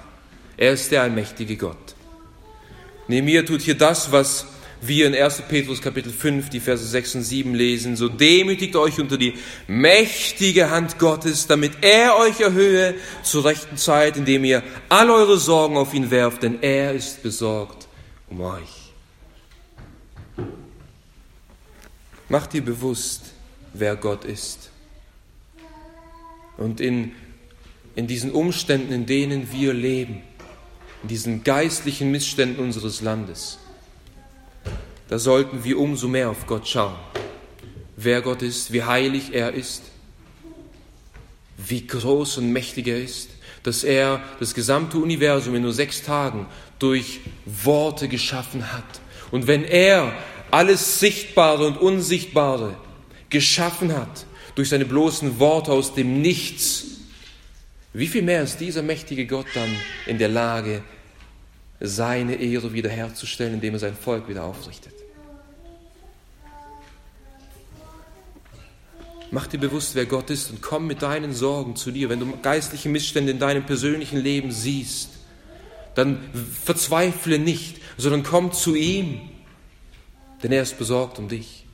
[0.58, 1.96] Er ist der allmächtige Gott.
[3.08, 4.46] Nehemiah tut hier das, was
[4.82, 5.44] wir in 1.
[5.48, 7.96] Petrus Kapitel 5, die Verse 6 und 7 lesen.
[7.96, 9.36] So demütigt euch unter die
[9.68, 15.78] mächtige Hand Gottes, damit er euch erhöhe zur rechten Zeit, indem ihr all eure Sorgen
[15.78, 17.88] auf ihn werft, denn er ist besorgt
[18.30, 18.92] um euch.
[22.28, 23.28] Macht dir bewusst,
[23.74, 24.72] wer Gott ist.
[26.58, 27.14] Und in,
[27.96, 30.22] in diesen Umständen, in denen wir leben,
[31.04, 33.60] in diesen geistlichen Missständen unseres Landes,
[35.08, 36.96] da sollten wir umso mehr auf Gott schauen.
[37.96, 39.84] Wer Gott ist, wie heilig er ist,
[41.58, 43.30] wie groß und mächtig er ist,
[43.64, 46.46] dass er das gesamte Universum in nur sechs Tagen
[46.80, 49.02] durch Worte geschaffen hat.
[49.32, 50.14] Und wenn er
[50.52, 52.78] alles Sichtbare und Unsichtbare
[53.30, 54.26] geschaffen hat,
[54.58, 56.86] durch seine bloßen Worte aus dem Nichts,
[57.94, 59.70] wie viel mehr ist dieser mächtige Gott dann
[60.08, 60.84] in der Lage,
[61.80, 64.94] seine Ehre wiederherzustellen, indem er sein Volk wieder aufrichtet?
[69.30, 72.10] Mach dir bewusst, wer Gott ist und komm mit deinen Sorgen zu dir.
[72.10, 75.10] Wenn du geistliche Missstände in deinem persönlichen Leben siehst,
[75.94, 76.18] dann
[76.64, 79.20] verzweifle nicht, sondern komm zu ihm,
[80.42, 81.67] denn er ist besorgt um dich.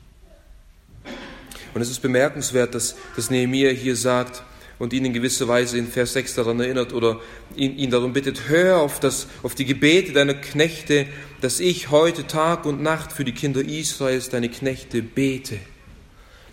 [1.74, 4.44] Und es ist bemerkenswert, dass, dass Nehemiah hier sagt
[4.80, 7.20] und ihn in gewisser Weise in Vers 6 daran erinnert oder
[7.56, 11.06] ihn, ihn darum bittet, hör auf, das, auf die Gebete deiner Knechte,
[11.42, 15.60] dass ich heute Tag und Nacht für die Kinder Israels, deine Knechte, bete.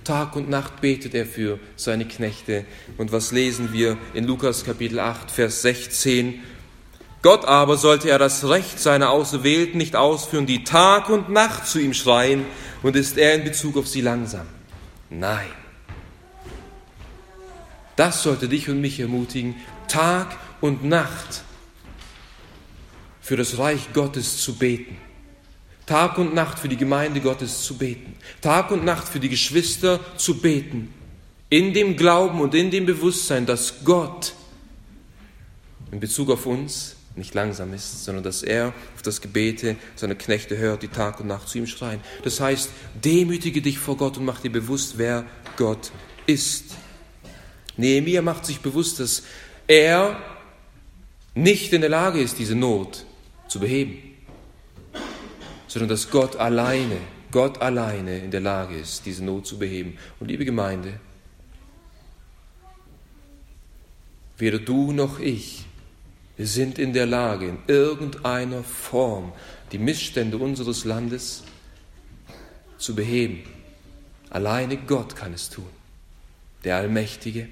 [0.04, 2.64] Tag und Nacht betet er für seine Knechte.
[2.96, 6.40] Und was lesen wir in Lukas Kapitel 8, Vers 16?
[7.22, 11.78] Gott aber sollte er das Recht seiner Auserwählten nicht ausführen, die Tag und Nacht zu
[11.78, 12.46] ihm schreien,
[12.82, 14.46] und ist er in Bezug auf sie langsam.
[15.10, 15.50] Nein.
[17.96, 19.56] Das sollte dich und mich ermutigen,
[19.88, 21.42] Tag und Nacht
[23.20, 24.96] für das Reich Gottes zu beten.
[25.84, 28.14] Tag und Nacht für die Gemeinde Gottes zu beten.
[28.40, 30.94] Tag und Nacht für die Geschwister zu beten.
[31.48, 34.32] In dem Glauben und in dem Bewusstsein, dass Gott
[35.90, 40.56] in Bezug auf uns nicht langsam ist, sondern dass er auf das Gebete seiner Knechte
[40.56, 42.00] hört, die Tag und Nacht zu ihm schreien.
[42.24, 42.70] Das heißt,
[43.04, 45.24] demütige dich vor Gott und mach dir bewusst, wer
[45.56, 45.92] Gott
[46.26, 46.74] ist.
[47.76, 49.22] Nehemiah macht sich bewusst, dass
[49.66, 50.20] er
[51.34, 53.04] nicht in der Lage ist, diese Not
[53.46, 53.98] zu beheben,
[55.68, 56.96] sondern dass Gott alleine,
[57.30, 59.98] Gott alleine in der Lage ist, diese Not zu beheben.
[60.18, 60.98] Und liebe Gemeinde,
[64.38, 65.66] weder du noch ich
[66.46, 69.32] sind in der Lage, in irgendeiner Form
[69.72, 71.42] die Missstände unseres Landes
[72.78, 73.42] zu beheben.
[74.30, 75.68] Alleine Gott kann es tun,
[76.64, 77.48] der Allmächtige.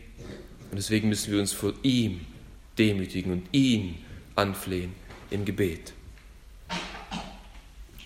[0.71, 2.21] Und deswegen müssen wir uns vor ihm
[2.79, 3.99] demütigen und ihn
[4.37, 4.95] anflehen
[5.31, 5.93] im Gebet.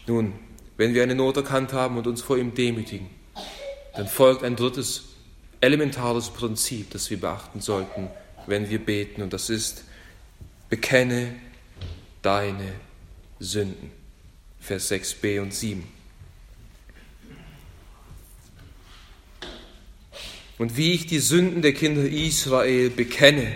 [0.07, 0.33] Nun,
[0.77, 3.09] wenn wir eine Not erkannt haben und uns vor ihm demütigen,
[3.95, 5.05] dann folgt ein drittes
[5.61, 8.09] elementares Prinzip, das wir beachten sollten,
[8.47, 9.85] wenn wir beten, und das ist,
[10.73, 11.35] bekenne
[12.23, 12.73] deine
[13.39, 13.91] Sünden.
[14.59, 15.85] Vers 6b und 7.
[20.57, 23.53] Und wie ich die Sünden der Kinder Israel bekenne,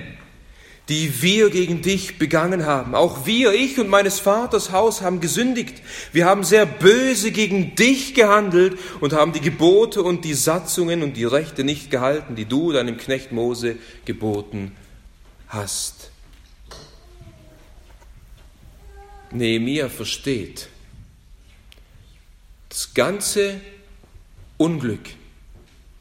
[0.90, 2.94] die wir gegen dich begangen haben.
[2.94, 5.80] Auch wir, ich und meines Vaters Haus haben gesündigt.
[6.12, 11.16] Wir haben sehr böse gegen dich gehandelt und haben die Gebote und die Satzungen und
[11.16, 14.72] die Rechte nicht gehalten, die du deinem Knecht Mose geboten
[15.48, 16.10] hast.
[19.32, 20.68] Nehemiah versteht,
[22.68, 23.60] das ganze
[24.56, 25.10] Unglück,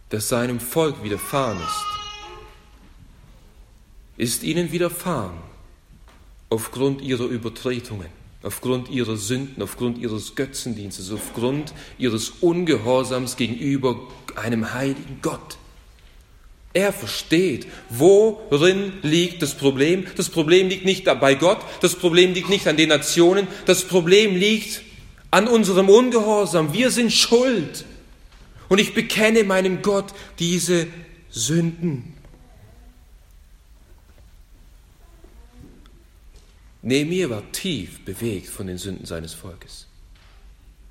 [0.09, 1.85] das seinem Volk widerfahren ist,
[4.17, 5.38] ist ihnen widerfahren
[6.49, 8.07] aufgrund ihrer Übertretungen,
[8.43, 13.99] aufgrund ihrer Sünden, aufgrund ihres Götzendienstes, aufgrund ihres Ungehorsams gegenüber
[14.35, 15.57] einem heiligen Gott.
[16.75, 20.05] Er versteht, worin liegt das Problem.
[20.17, 24.35] Das Problem liegt nicht bei Gott, das Problem liegt nicht an den Nationen, das Problem
[24.35, 24.81] liegt
[25.31, 26.73] an unserem Ungehorsam.
[26.73, 27.85] Wir sind schuld.
[28.67, 30.88] Und ich bekenne meinem Gott diese
[31.29, 32.13] Sünden.
[36.81, 39.88] Nehemiah war tief bewegt von den Sünden seines Volkes.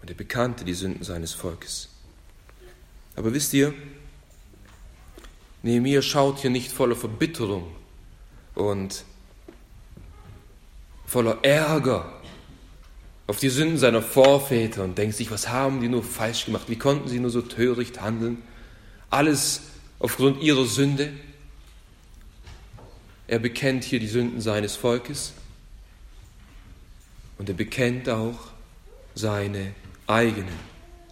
[0.00, 1.90] Und er bekannte die Sünden seines Volkes.
[3.16, 3.74] Aber wisst ihr,
[5.64, 7.66] Nehemiah schaut hier nicht voller Verbitterung
[8.54, 9.02] und
[11.06, 12.20] voller Ärger
[13.26, 16.64] auf die Sünden seiner Vorväter und denkt sich, was haben die nur falsch gemacht?
[16.68, 18.42] Wie konnten sie nur so töricht handeln?
[19.08, 19.62] Alles
[20.00, 21.14] aufgrund ihrer Sünde.
[23.26, 25.32] Er bekennt hier die Sünden seines Volkes
[27.38, 28.48] und er bekennt auch
[29.14, 29.74] seine
[30.06, 30.58] eigenen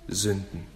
[0.09, 0.72] Sünden.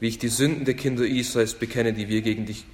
[0.00, 2.64] Wie ich die Sünden der Kinder Israels bekenne, die wir gegen dich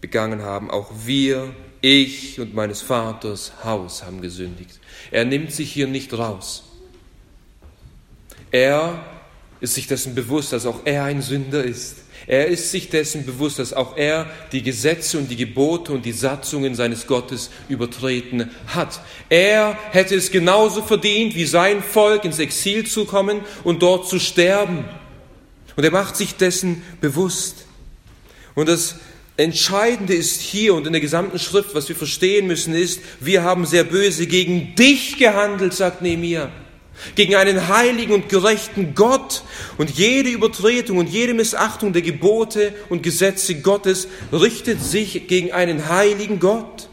[0.00, 0.70] begangen haben.
[0.70, 4.78] Auch wir, ich und meines Vaters Haus haben gesündigt.
[5.10, 6.64] Er nimmt sich hier nicht raus.
[8.50, 9.04] Er
[9.60, 11.96] ist sich dessen bewusst, dass auch er ein Sünder ist.
[12.26, 16.12] Er ist sich dessen bewusst, dass auch er die Gesetze und die Gebote und die
[16.12, 19.00] Satzungen seines Gottes übertreten hat.
[19.28, 24.18] Er hätte es genauso verdient, wie sein Volk ins Exil zu kommen und dort zu
[24.18, 24.84] sterben.
[25.78, 27.64] Und er macht sich dessen bewusst.
[28.56, 28.96] Und das
[29.36, 33.64] Entscheidende ist hier und in der gesamten Schrift, was wir verstehen müssen, ist, wir haben
[33.64, 36.50] sehr böse gegen dich gehandelt, sagt Nehemiah.
[37.14, 39.44] Gegen einen heiligen und gerechten Gott.
[39.76, 45.88] Und jede Übertretung und jede Missachtung der Gebote und Gesetze Gottes richtet sich gegen einen
[45.88, 46.88] heiligen Gott.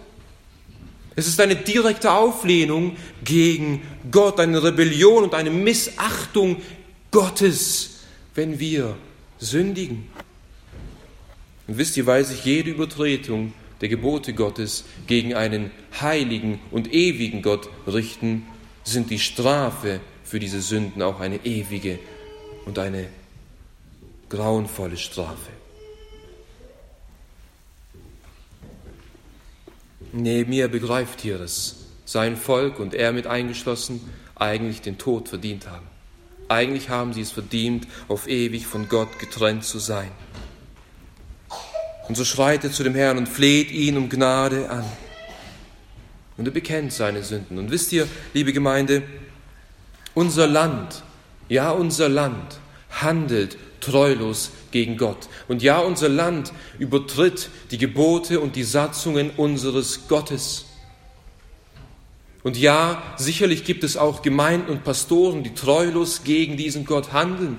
[1.16, 6.62] Es ist eine direkte Auflehnung gegen Gott, eine Rebellion und eine Missachtung
[7.10, 7.95] Gottes,
[8.36, 8.96] wenn wir
[9.40, 10.08] sündigen.
[11.68, 17.42] Und wisst ihr, weil sich jede Übertretung der Gebote Gottes gegen einen heiligen und ewigen
[17.42, 18.46] Gott richten,
[18.84, 22.00] sind die Strafe für diese Sünden auch eine ewige
[22.66, 23.08] und eine
[24.30, 25.52] grauenvolle Strafe.
[30.12, 34.00] Nehemiah begreift hier, dass sein Volk und er mit eingeschlossen
[34.36, 35.95] eigentlich den Tod verdient haben.
[36.48, 40.12] Eigentlich haben sie es verdient, auf ewig von Gott getrennt zu sein.
[42.08, 44.86] Und so schreit er zu dem Herrn und fleht ihn um Gnade an.
[46.38, 47.58] Und er bekennt seine Sünden.
[47.58, 49.04] Und wisst ihr, liebe Gemeinde,
[50.14, 51.04] unser Land,
[51.50, 55.30] ja unser Land handelt treulos gegen Gott.
[55.48, 60.66] Und ja, unser Land übertritt die Gebote und die Satzungen unseres Gottes.
[62.46, 67.58] Und ja, sicherlich gibt es auch Gemeinden und Pastoren, die treulos gegen diesen Gott handeln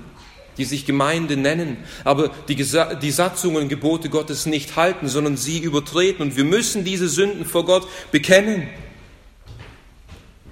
[0.59, 5.59] die sich Gemeinde nennen, aber die, die Satzungen und Gebote Gottes nicht halten, sondern sie
[5.59, 6.23] übertreten.
[6.23, 8.67] Und wir müssen diese Sünden vor Gott bekennen.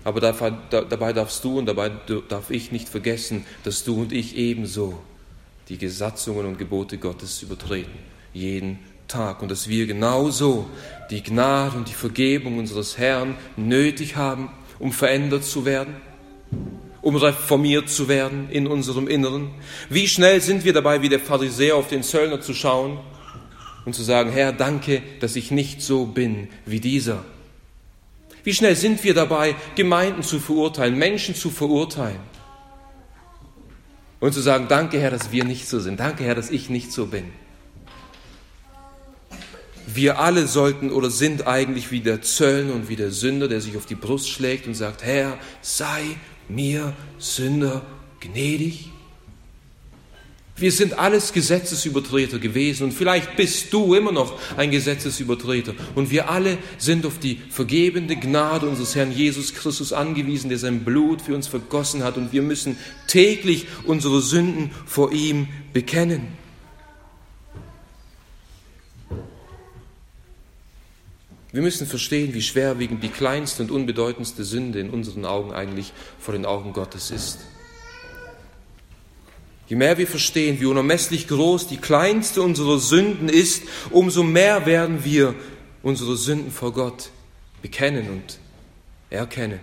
[0.05, 1.91] Aber dabei darfst du und dabei
[2.29, 5.01] darf ich nicht vergessen, dass du und ich ebenso
[5.71, 7.95] die Gesatzungen und Gebote Gottes übertreten.
[8.35, 9.43] Jeden Tag.
[9.43, 10.67] Und dass wir genauso
[11.11, 15.97] die Gnade und die Vergebung unseres Herrn nötig haben, um verändert zu werden
[17.05, 19.51] um reformiert zu werden in unserem Inneren?
[19.91, 22.99] Wie schnell sind wir dabei, wie der Pharisäer auf den Zöllner zu schauen
[23.85, 27.23] und zu sagen, Herr, danke, dass ich nicht so bin wie dieser?
[28.43, 32.21] Wie schnell sind wir dabei, Gemeinden zu verurteilen, Menschen zu verurteilen?
[34.19, 36.01] Und zu sagen, danke Herr, dass wir nicht so sind.
[36.01, 37.25] Danke Herr, dass ich nicht so bin.
[39.87, 43.77] Wir alle sollten oder sind eigentlich wie der Zöllner und wie der Sünder, der sich
[43.77, 46.17] auf die Brust schlägt und sagt, Herr, sei
[46.49, 47.83] mir Sünder
[48.21, 48.91] gnädig?
[50.57, 55.75] Wir sind alles Gesetzesübertreter gewesen und vielleicht bist du immer noch ein Gesetzesübertreter.
[55.97, 60.85] Und wir alle sind auf die vergebende Gnade unseres Herrn Jesus Christus angewiesen, der sein
[60.85, 62.17] Blut für uns vergossen hat.
[62.17, 62.77] Und wir müssen
[63.09, 66.44] täglich unsere Sünden vor ihm bekennen.
[71.55, 76.35] Wir müssen verstehen, wie schwerwiegend die kleinste und unbedeutendste Sünde in unseren Augen eigentlich vor
[76.35, 77.39] den Augen Gottes ist.
[79.69, 85.05] Je mehr wir verstehen, wie unermesslich groß die kleinste unserer Sünden ist, umso mehr werden
[85.05, 85.37] wir
[85.85, 87.11] unsere Sünden vor Gott
[87.63, 88.39] bekennen und
[89.11, 89.61] erkennen.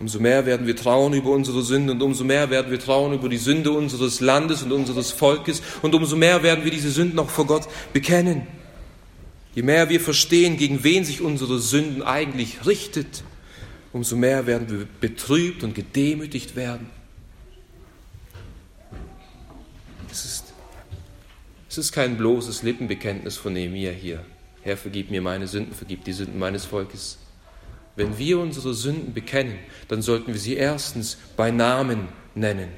[0.00, 3.28] Umso mehr werden wir trauen über unsere Sünde und umso mehr werden wir trauen über
[3.28, 7.30] die Sünde unseres Landes und unseres Volkes und umso mehr werden wir diese Sünden auch
[7.30, 8.57] vor Gott bekennen.
[9.58, 13.24] Je mehr wir verstehen, gegen wen sich unsere Sünden eigentlich richtet,
[13.92, 16.88] umso mehr werden wir betrübt und gedemütigt werden.
[20.12, 20.44] Es ist,
[21.68, 24.24] es ist kein bloßes Lippenbekenntnis von Nehemiah hier,
[24.62, 27.18] Herr, vergib mir meine Sünden, vergib die Sünden meines Volkes.
[27.96, 32.06] Wenn wir unsere Sünden bekennen, dann sollten wir sie erstens bei Namen
[32.36, 32.68] nennen.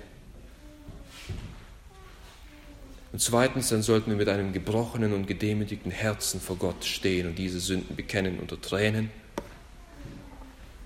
[3.13, 7.37] Und zweitens, dann sollten wir mit einem gebrochenen und gedemütigten Herzen vor Gott stehen und
[7.37, 9.11] diese Sünden bekennen unter Tränen.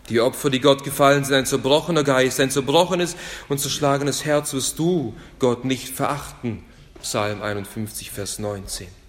[0.09, 3.17] Die Opfer, die Gott gefallen sind, ein zerbrochener Geist, ein zerbrochenes
[3.49, 6.63] und zerschlagenes Herz wirst du, Gott, nicht verachten.
[7.01, 9.04] Psalm 51, Vers 19.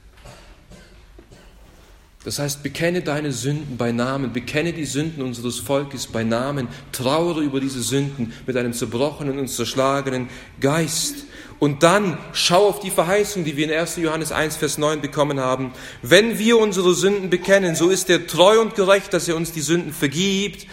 [2.25, 7.41] Das heißt, bekenne deine Sünden bei Namen, bekenne die Sünden unseres Volkes bei Namen, trauere
[7.41, 10.27] über diese Sünden mit einem zerbrochenen und zerschlagenen
[10.59, 11.25] Geist.
[11.59, 13.97] Und dann schau auf die Verheißung, die wir in 1.
[13.97, 15.71] Johannes 1, Vers 9 bekommen haben.
[16.01, 19.61] Wenn wir unsere Sünden bekennen, so ist er treu und gerecht, dass er uns die
[19.61, 20.65] Sünden vergibt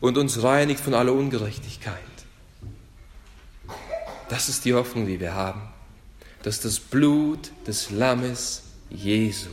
[0.00, 1.98] und uns reinigt von aller Ungerechtigkeit.
[4.28, 5.62] Das ist die Hoffnung, die wir haben,
[6.44, 9.50] dass das Blut des Lammes Jesu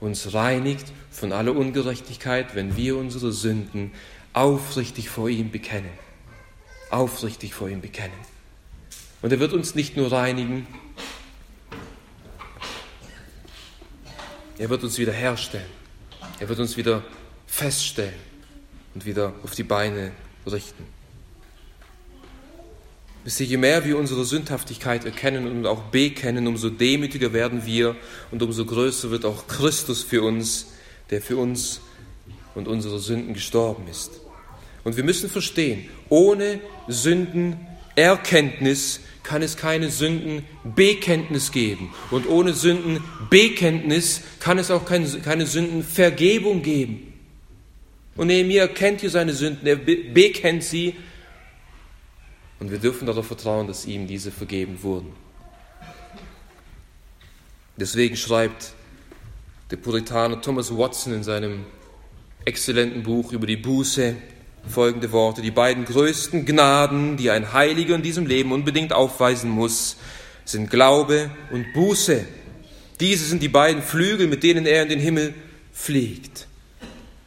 [0.00, 3.92] uns reinigt von aller Ungerechtigkeit, wenn wir unsere Sünden
[4.32, 5.90] aufrichtig vor ihm bekennen.
[6.90, 8.16] Aufrichtig vor ihm bekennen.
[9.22, 10.66] Und er wird uns nicht nur reinigen,
[14.58, 15.70] er wird uns wieder herstellen.
[16.38, 17.02] Er wird uns wieder
[17.46, 18.14] feststellen
[18.94, 20.12] und wieder auf die Beine
[20.46, 20.99] richten.
[23.24, 27.96] Ihr, je mehr wir unsere Sündhaftigkeit erkennen und auch bekennen, umso demütiger werden wir
[28.30, 30.66] und umso größer wird auch Christus für uns,
[31.10, 31.80] der für uns
[32.54, 34.12] und unsere Sünden gestorben ist.
[34.84, 41.92] Und wir müssen verstehen, ohne Sündenerkenntnis kann es keine Sündenbekenntnis geben.
[42.10, 47.12] Und ohne Sündenbekenntnis kann es auch keine, keine Sündenvergebung geben.
[48.16, 50.94] Und Nehemiah kennt hier seine Sünden, er bekennt sie.
[52.60, 55.12] Und wir dürfen darauf vertrauen, dass ihm diese vergeben wurden.
[57.76, 58.74] Deswegen schreibt
[59.70, 61.64] der Puritaner Thomas Watson in seinem
[62.44, 64.16] exzellenten Buch über die Buße,
[64.68, 65.40] folgende Worte.
[65.40, 69.96] Die beiden größten Gnaden, die ein Heiliger in diesem Leben unbedingt aufweisen muss,
[70.44, 72.26] sind Glaube und Buße.
[73.00, 75.32] Diese sind die beiden Flügel, mit denen er in den Himmel
[75.72, 76.46] fliegt.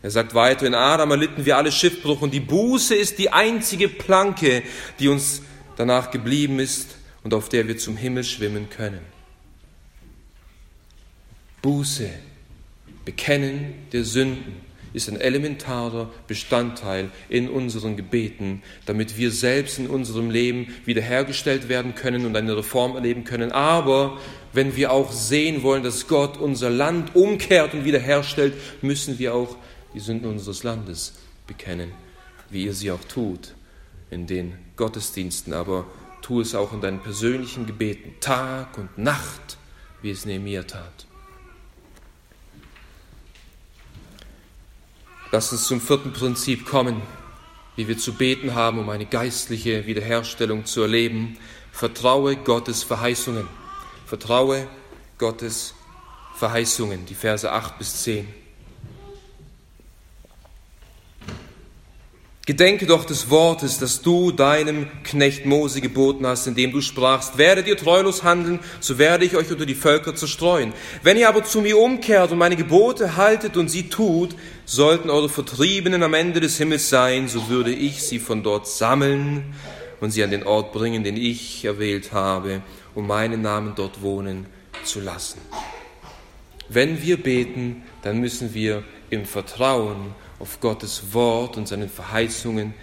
[0.04, 3.88] Er sagt weiter, in Adam erlitten wir alle Schiffbruch und die Buße ist die einzige
[3.88, 4.62] Planke,
[5.00, 5.42] die uns
[5.78, 9.00] danach geblieben ist und auf der wir zum Himmel schwimmen können.
[11.62, 12.10] Buße,
[13.06, 20.30] Bekennen der Sünden, ist ein elementarer Bestandteil in unseren Gebeten, damit wir selbst in unserem
[20.30, 23.54] Leben wiederhergestellt werden können und eine Reform erleben können.
[23.54, 24.20] Aber
[24.52, 29.58] wenn wir auch sehen wollen, dass Gott unser Land umkehrt und wiederherstellt, müssen wir auch
[29.94, 31.14] die Sünden unseres Landes
[31.48, 31.92] bekennen,
[32.50, 33.56] wie ihr sie auch tut
[34.10, 35.86] in den Gottesdiensten, aber
[36.22, 39.58] tu es auch in deinen persönlichen Gebeten, Tag und Nacht,
[40.02, 41.08] wie es Nehemiah tat.
[45.32, 47.02] Lass uns zum vierten Prinzip kommen,
[47.76, 51.38] wie wir zu beten haben, um eine geistliche Wiederherstellung zu erleben.
[51.72, 53.48] Vertraue Gottes Verheißungen.
[54.06, 54.68] Vertraue
[55.18, 55.74] Gottes
[56.36, 58.43] Verheißungen, die Verse 8 bis 10.
[62.46, 67.68] Gedenke doch des Wortes, das du deinem Knecht Mose geboten hast, indem du sprachst, werdet
[67.68, 70.74] ihr treulos handeln, so werde ich euch unter die Völker zerstreuen.
[71.04, 74.36] Wenn ihr aber zu mir umkehrt und meine Gebote haltet und sie tut,
[74.66, 79.54] sollten eure Vertriebenen am Ende des Himmels sein, so würde ich sie von dort sammeln
[80.02, 82.62] und sie an den Ort bringen, den ich erwählt habe,
[82.94, 84.48] um meinen Namen dort wohnen
[84.84, 85.40] zu lassen.
[86.68, 90.14] Wenn wir beten, dann müssen wir im Vertrauen
[90.44, 92.74] auf Gottes Wort und seinen Verheißungen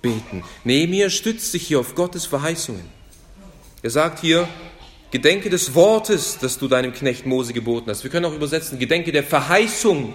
[0.00, 0.42] beten.
[0.64, 2.86] Nehemiah stützt sich hier auf Gottes Verheißungen.
[3.82, 4.48] Er sagt hier,
[5.10, 8.04] Gedenke des Wortes, das du deinem Knecht Mose geboten hast.
[8.04, 10.14] Wir können auch übersetzen, Gedenke der Verheißung,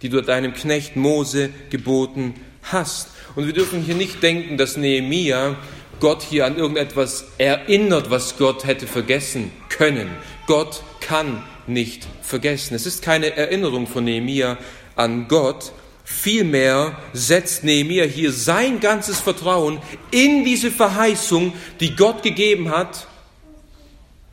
[0.00, 2.32] die du deinem Knecht Mose geboten
[2.62, 3.08] hast.
[3.36, 5.54] Und wir dürfen hier nicht denken, dass Nehemiah
[6.00, 10.08] Gott hier an irgendetwas erinnert, was Gott hätte vergessen können.
[10.46, 12.74] Gott kann nicht vergessen.
[12.74, 14.56] Es ist keine Erinnerung von Nehemiah
[14.96, 15.72] an Gott,
[16.10, 19.78] Vielmehr setzt Nehemiah hier sein ganzes Vertrauen
[20.10, 23.06] in diese Verheißung, die Gott gegeben hat,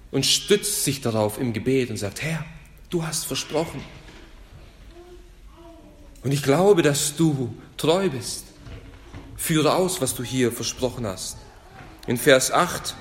[0.10, 2.46] und stützt sich darauf im Gebet und sagt, Herr,
[2.90, 3.84] du hast versprochen.
[6.24, 8.46] Und ich glaube, dass du treu bist.
[9.36, 11.36] Führe aus, was du hier versprochen hast.
[12.08, 12.96] In Vers 8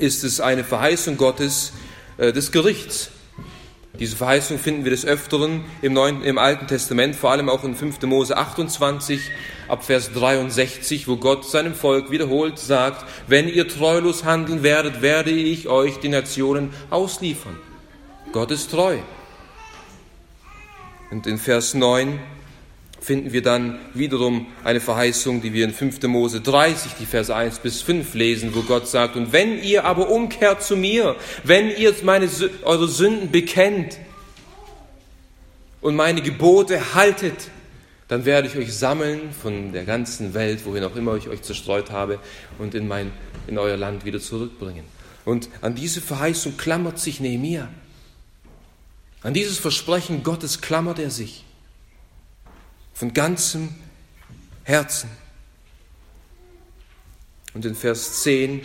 [0.00, 1.72] ist es eine Verheißung Gottes
[2.16, 3.10] äh, des Gerichts.
[4.00, 7.76] Diese Verheißung finden wir des Öfteren im, Neuen, im Alten Testament, vor allem auch in
[7.76, 8.02] 5.
[8.02, 9.20] Mose 28
[9.68, 15.30] ab Vers 63, wo Gott seinem Volk wiederholt sagt, wenn ihr treulos handeln werdet, werde
[15.30, 17.56] ich euch die Nationen ausliefern.
[18.32, 18.98] Gott ist treu.
[21.12, 22.18] Und in Vers 9
[23.04, 26.02] finden wir dann wiederum eine Verheißung, die wir in 5.
[26.04, 30.08] Mose 30, die Verse 1 bis 5 lesen, wo Gott sagt, und wenn ihr aber
[30.08, 32.30] umkehrt zu mir, wenn ihr meine,
[32.62, 33.98] eure Sünden bekennt
[35.82, 37.50] und meine Gebote haltet,
[38.08, 41.90] dann werde ich euch sammeln von der ganzen Welt, wohin auch immer ich euch zerstreut
[41.90, 42.18] habe,
[42.58, 43.12] und in, mein,
[43.46, 44.84] in euer Land wieder zurückbringen.
[45.26, 47.68] Und an diese Verheißung klammert sich Nehemiah.
[49.22, 51.43] An dieses Versprechen Gottes klammert er sich
[52.94, 53.74] von ganzem
[54.62, 55.10] Herzen.
[57.52, 58.62] Und in Vers 10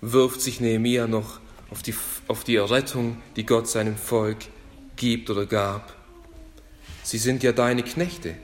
[0.00, 1.40] wirft sich Nehemiah noch
[1.70, 1.94] auf die,
[2.28, 4.38] auf die Errettung, die Gott seinem Volk
[4.96, 5.94] gibt oder gab.
[7.02, 8.36] Sie sind ja deine Knechte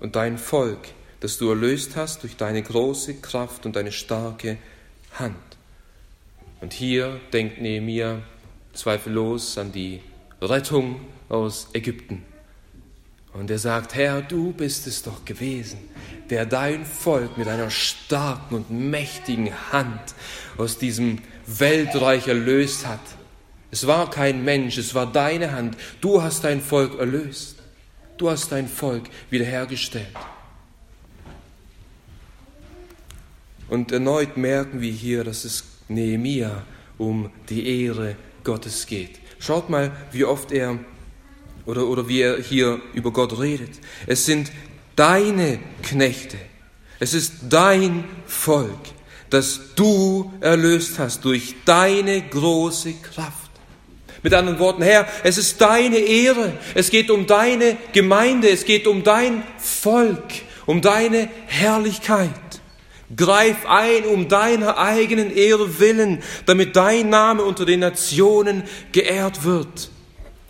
[0.00, 0.88] und dein Volk,
[1.20, 4.58] das du erlöst hast durch deine große Kraft und deine starke
[5.18, 5.36] Hand.
[6.60, 8.22] Und hier denkt Nehemiah
[8.72, 10.00] zweifellos an die
[10.40, 12.22] Rettung aus Ägypten.
[13.34, 15.78] Und er sagt, Herr, du bist es doch gewesen,
[16.30, 20.14] der dein Volk mit einer starken und mächtigen Hand
[20.56, 23.00] aus diesem Weltreich erlöst hat.
[23.72, 25.76] Es war kein Mensch, es war deine Hand.
[26.00, 27.56] Du hast dein Volk erlöst.
[28.16, 30.06] Du hast dein Volk wiederhergestellt.
[33.68, 36.62] Und erneut merken wir hier, dass es Nehemia
[36.98, 38.14] um die Ehre
[38.44, 39.18] Gottes geht.
[39.40, 40.78] Schaut mal, wie oft er
[41.66, 43.70] oder, oder wie er hier über Gott redet.
[44.06, 44.50] Es sind
[44.96, 46.36] deine Knechte.
[47.00, 48.70] Es ist dein Volk,
[49.30, 53.50] das du erlöst hast durch deine große Kraft.
[54.22, 56.54] Mit anderen Worten, Herr, es ist deine Ehre.
[56.74, 58.48] Es geht um deine Gemeinde.
[58.48, 60.24] Es geht um dein Volk,
[60.64, 62.30] um deine Herrlichkeit.
[63.14, 68.62] Greif ein um deiner eigenen Ehre willen, damit dein Name unter den Nationen
[68.92, 69.90] geehrt wird.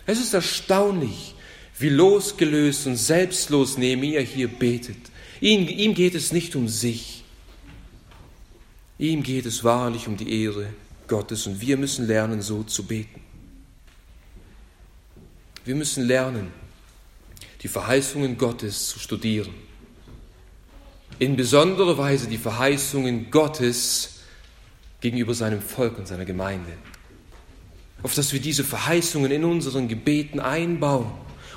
[0.05, 1.35] Es ist erstaunlich,
[1.77, 4.97] wie losgelöst und selbstlos Nehemiah hier betet.
[5.41, 7.23] Ihm, ihm geht es nicht um sich.
[8.97, 10.67] Ihm geht es wahrlich um die Ehre
[11.07, 13.21] Gottes und wir müssen lernen, so zu beten.
[15.65, 16.51] Wir müssen lernen,
[17.61, 19.53] die Verheißungen Gottes zu studieren.
[21.19, 24.19] In besonderer Weise die Verheißungen Gottes
[25.01, 26.71] gegenüber seinem Volk und seiner Gemeinde
[28.03, 31.11] auf dass wir diese Verheißungen in unseren Gebeten einbauen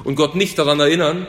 [0.05, 1.27] und Gott nicht daran erinnern,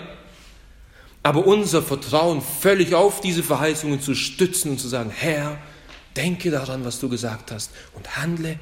[1.23, 5.57] aber unser Vertrauen völlig auf diese Verheißungen zu stützen und zu sagen, Herr,
[6.15, 8.57] denke daran, was du gesagt hast und handle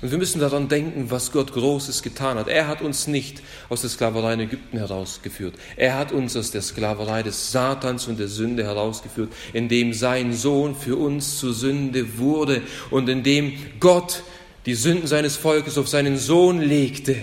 [0.00, 2.46] Und wir müssen daran denken, was Gott Großes getan hat.
[2.46, 5.54] Er hat uns nicht aus der Sklaverei in Ägypten herausgeführt.
[5.76, 10.76] Er hat uns aus der Sklaverei des Satans und der Sünde herausgeführt, indem sein Sohn
[10.76, 14.22] für uns zur Sünde wurde und indem Gott
[14.66, 17.16] die Sünden seines Volkes auf seinen Sohn legte.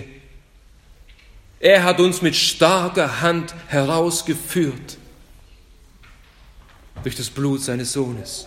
[1.58, 4.98] Er hat uns mit starker Hand herausgeführt
[7.02, 8.46] durch das Blut seines Sohnes.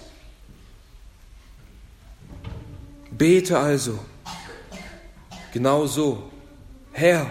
[3.09, 3.99] Bete also
[5.54, 6.30] Genau so.
[6.91, 7.30] Herr,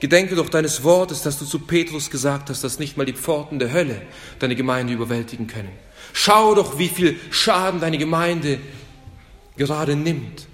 [0.00, 3.58] gedenke doch deines Wortes, das du zu Petrus gesagt hast, dass nicht mal die Pforten
[3.58, 4.02] der Hölle
[4.38, 5.70] deine Gemeinde überwältigen können.
[6.12, 8.58] Schau doch, wie viel Schaden deine Gemeinde
[9.56, 10.46] gerade nimmt.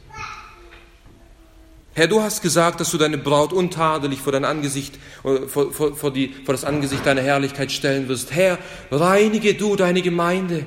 [1.95, 5.97] Herr, du hast gesagt, dass du deine Braut untadelig vor dein Angesicht, äh, vor, vor,
[5.97, 8.33] vor, die, vor das Angesicht deiner Herrlichkeit stellen wirst.
[8.33, 8.59] Herr,
[8.91, 10.67] reinige du deine Gemeinde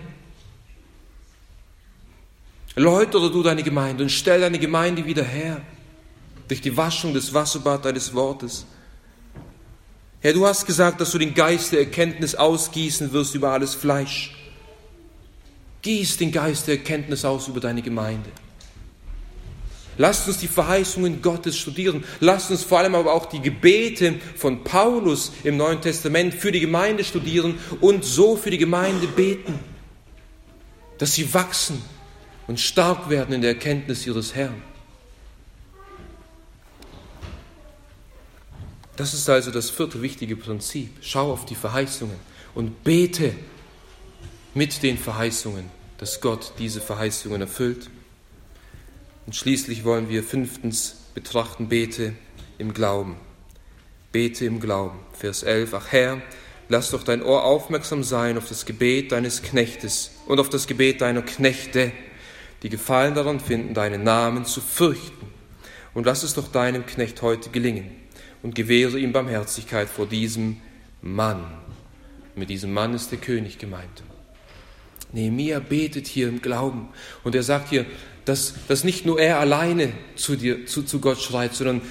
[2.80, 5.62] Läutere du deine Gemeinde und stell deine Gemeinde wieder her
[6.48, 8.66] durch die Waschung des Wasserbad deines Wortes.
[10.22, 14.34] Herr, du hast gesagt, dass du den Geist der Erkenntnis ausgießen wirst über alles Fleisch.
[15.82, 18.30] Gieß den Geist der Erkenntnis aus über deine Gemeinde.
[19.98, 22.06] Lasst uns die Verheißungen Gottes studieren.
[22.22, 26.62] Lasst uns vor allem aber auch die Gebete von Paulus im Neuen Testament für die
[26.62, 29.60] Gemeinde studieren und so für die Gemeinde beten,
[30.98, 31.82] dass sie wachsen
[32.50, 34.60] und stark werden in der Erkenntnis ihres Herrn.
[38.96, 40.90] Das ist also das vierte wichtige Prinzip.
[41.00, 42.16] Schau auf die Verheißungen
[42.56, 43.36] und bete
[44.56, 45.66] mit den Verheißungen,
[46.00, 47.88] dass Gott diese Verheißungen erfüllt.
[49.28, 52.16] Und schließlich wollen wir fünftens betrachten, bete
[52.58, 53.18] im Glauben.
[54.12, 54.98] Bete im Glauben.
[55.14, 55.76] Vers 11.
[55.76, 56.20] Ach Herr,
[56.68, 61.02] lass doch dein Ohr aufmerksam sein auf das Gebet deines Knechtes und auf das Gebet
[61.02, 61.92] deiner Knechte
[62.64, 65.28] die Gefallen daran finden, deinen Namen zu fürchten.
[65.94, 67.90] Und lass es doch deinem Knecht heute gelingen
[68.44, 70.58] und gewähre ihm Barmherzigkeit vor diesem
[71.02, 71.44] Mann.
[72.36, 74.04] Mit diesem Mann ist der König gemeint.
[75.12, 76.90] Nehemiah betet hier im Glauben
[77.24, 77.86] und er sagt hier,
[78.26, 81.82] dass, dass nicht nur er alleine zu, dir, zu, zu Gott schreit, sondern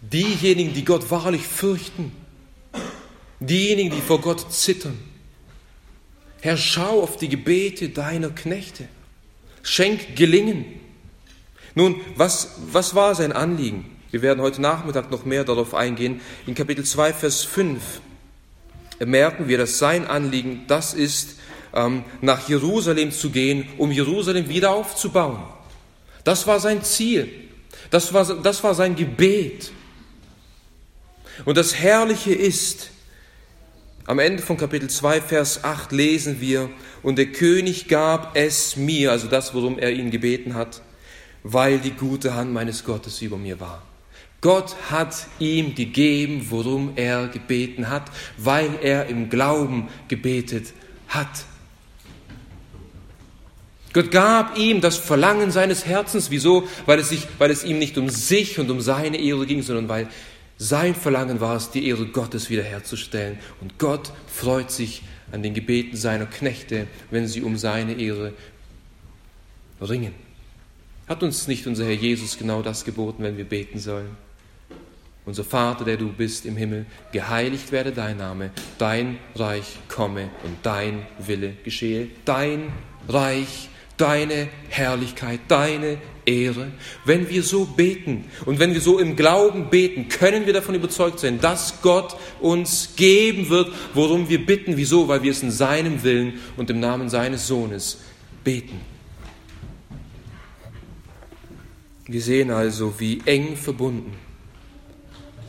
[0.00, 2.12] diejenigen, die Gott wahrlich fürchten,
[3.40, 4.98] diejenigen, die vor Gott zittern.
[6.40, 8.88] Herr, schau auf die Gebete deiner Knechte.
[9.62, 10.64] Schenk Gelingen.
[11.74, 13.96] Nun, was, was war sein Anliegen?
[14.10, 16.20] Wir werden heute Nachmittag noch mehr darauf eingehen.
[16.46, 17.82] In Kapitel 2, Vers 5
[19.00, 21.38] merken wir, dass sein Anliegen das ist,
[21.74, 25.42] ähm, nach Jerusalem zu gehen, um Jerusalem wieder aufzubauen.
[26.24, 27.28] Das war sein Ziel.
[27.90, 29.72] Das war, das war sein Gebet.
[31.44, 32.90] Und das Herrliche ist,
[34.06, 36.68] am Ende von Kapitel 2, Vers 8 lesen wir,
[37.02, 40.82] und der König gab es mir, also das, worum er ihn gebeten hat,
[41.42, 43.82] weil die gute Hand meines Gottes über mir war.
[44.40, 50.72] Gott hat ihm gegeben, worum er gebeten hat, weil er im Glauben gebetet
[51.06, 51.44] hat.
[53.92, 56.30] Gott gab ihm das Verlangen seines Herzens.
[56.30, 56.66] Wieso?
[56.86, 59.88] Weil es, sich, weil es ihm nicht um sich und um seine Ehre ging, sondern
[59.88, 60.08] weil
[60.62, 63.40] sein Verlangen war es, die Ehre Gottes wiederherzustellen.
[63.60, 65.02] Und Gott freut sich
[65.32, 68.32] an den Gebeten seiner Knechte, wenn sie um seine Ehre
[69.80, 70.14] ringen.
[71.08, 74.16] Hat uns nicht unser Herr Jesus genau das geboten, wenn wir beten sollen?
[75.24, 80.56] Unser Vater, der du bist im Himmel, geheiligt werde dein Name, dein Reich komme und
[80.62, 82.08] dein Wille geschehe.
[82.24, 82.72] Dein
[83.08, 86.72] Reich deine Herrlichkeit, deine Ehre.
[87.04, 91.20] Wenn wir so beten und wenn wir so im Glauben beten, können wir davon überzeugt
[91.20, 94.76] sein, dass Gott uns geben wird, worum wir bitten.
[94.76, 95.08] Wieso?
[95.08, 97.98] Weil wir es in seinem Willen und im Namen seines Sohnes
[98.44, 98.80] beten.
[102.06, 104.12] Wir sehen also, wie eng verbunden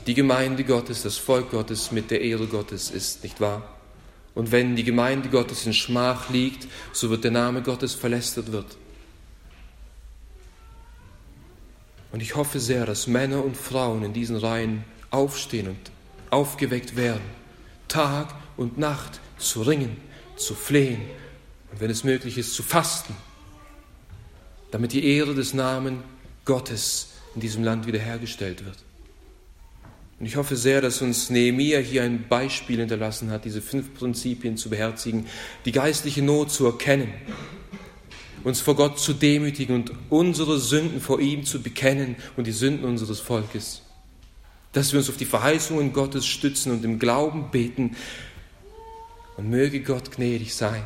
[0.08, 3.80] die Gemeinde Gottes, das Volk Gottes mit der Ehre Gottes ist, nicht wahr?
[4.36, 8.78] Und wenn die Gemeinde Gottes in Schmach liegt, so wird der Name Gottes verlästert wird.
[12.14, 15.92] Und ich hoffe sehr, dass Männer und Frauen in diesen Reihen aufstehen und
[16.30, 17.24] aufgeweckt werden,
[17.88, 19.98] Tag und Nacht zu ringen,
[20.36, 21.02] zu flehen
[21.72, 23.16] und wenn es möglich ist, zu fasten,
[24.70, 26.04] damit die Ehre des Namen
[26.46, 28.78] Gottes in diesem Land wiederhergestellt wird.
[30.20, 34.56] Und ich hoffe sehr, dass uns Nehemiah hier ein Beispiel hinterlassen hat, diese fünf Prinzipien
[34.56, 35.26] zu beherzigen,
[35.66, 37.12] die geistliche Not zu erkennen,
[38.44, 42.86] uns vor Gott zu demütigen und unsere Sünden vor ihm zu bekennen und die Sünden
[42.86, 43.82] unseres Volkes.
[44.72, 47.96] Dass wir uns auf die Verheißungen Gottes stützen und im Glauben beten.
[49.38, 50.86] Und möge Gott gnädig sein,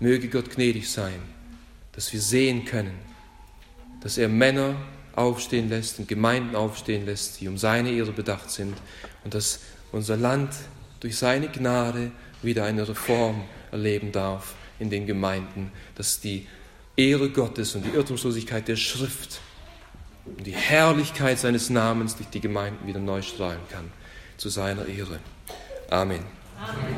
[0.00, 1.20] möge Gott gnädig sein,
[1.92, 2.94] dass wir sehen können,
[4.00, 4.74] dass er Männer
[5.14, 8.76] aufstehen lässt und Gemeinden aufstehen lässt, die um seine Ehre bedacht sind
[9.24, 9.60] und dass
[9.92, 10.52] unser Land
[11.00, 12.10] durch seine Gnade
[12.42, 16.46] wieder eine Reform erleben darf in den Gemeinden, dass die
[17.00, 19.40] Ehre Gottes und die Irrtumslosigkeit der Schrift
[20.26, 23.90] und die Herrlichkeit seines Namens durch die Gemeinden wieder neu strahlen kann,
[24.36, 25.18] zu seiner Ehre.
[25.88, 26.22] Amen.
[26.60, 26.96] Amen.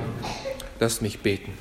[0.81, 1.53] Lasst mich beten.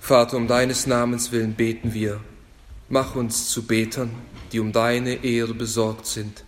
[0.00, 2.20] Vater, um deines Namens willen beten wir.
[2.88, 4.10] Mach uns zu Betern,
[4.50, 6.42] die um deine Ehre besorgt sind.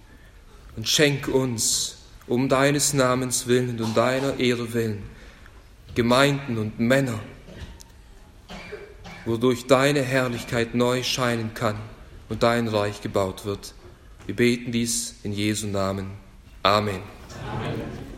[0.74, 2.01] Und schenk uns,
[2.32, 5.02] um deines Namens willen und deiner Ehre willen,
[5.94, 7.20] Gemeinden und Männer,
[9.26, 11.76] wodurch deine Herrlichkeit neu scheinen kann
[12.30, 13.74] und dein Reich gebaut wird.
[14.24, 16.06] Wir beten dies in Jesu Namen.
[16.62, 17.02] Amen.
[17.50, 18.11] Amen.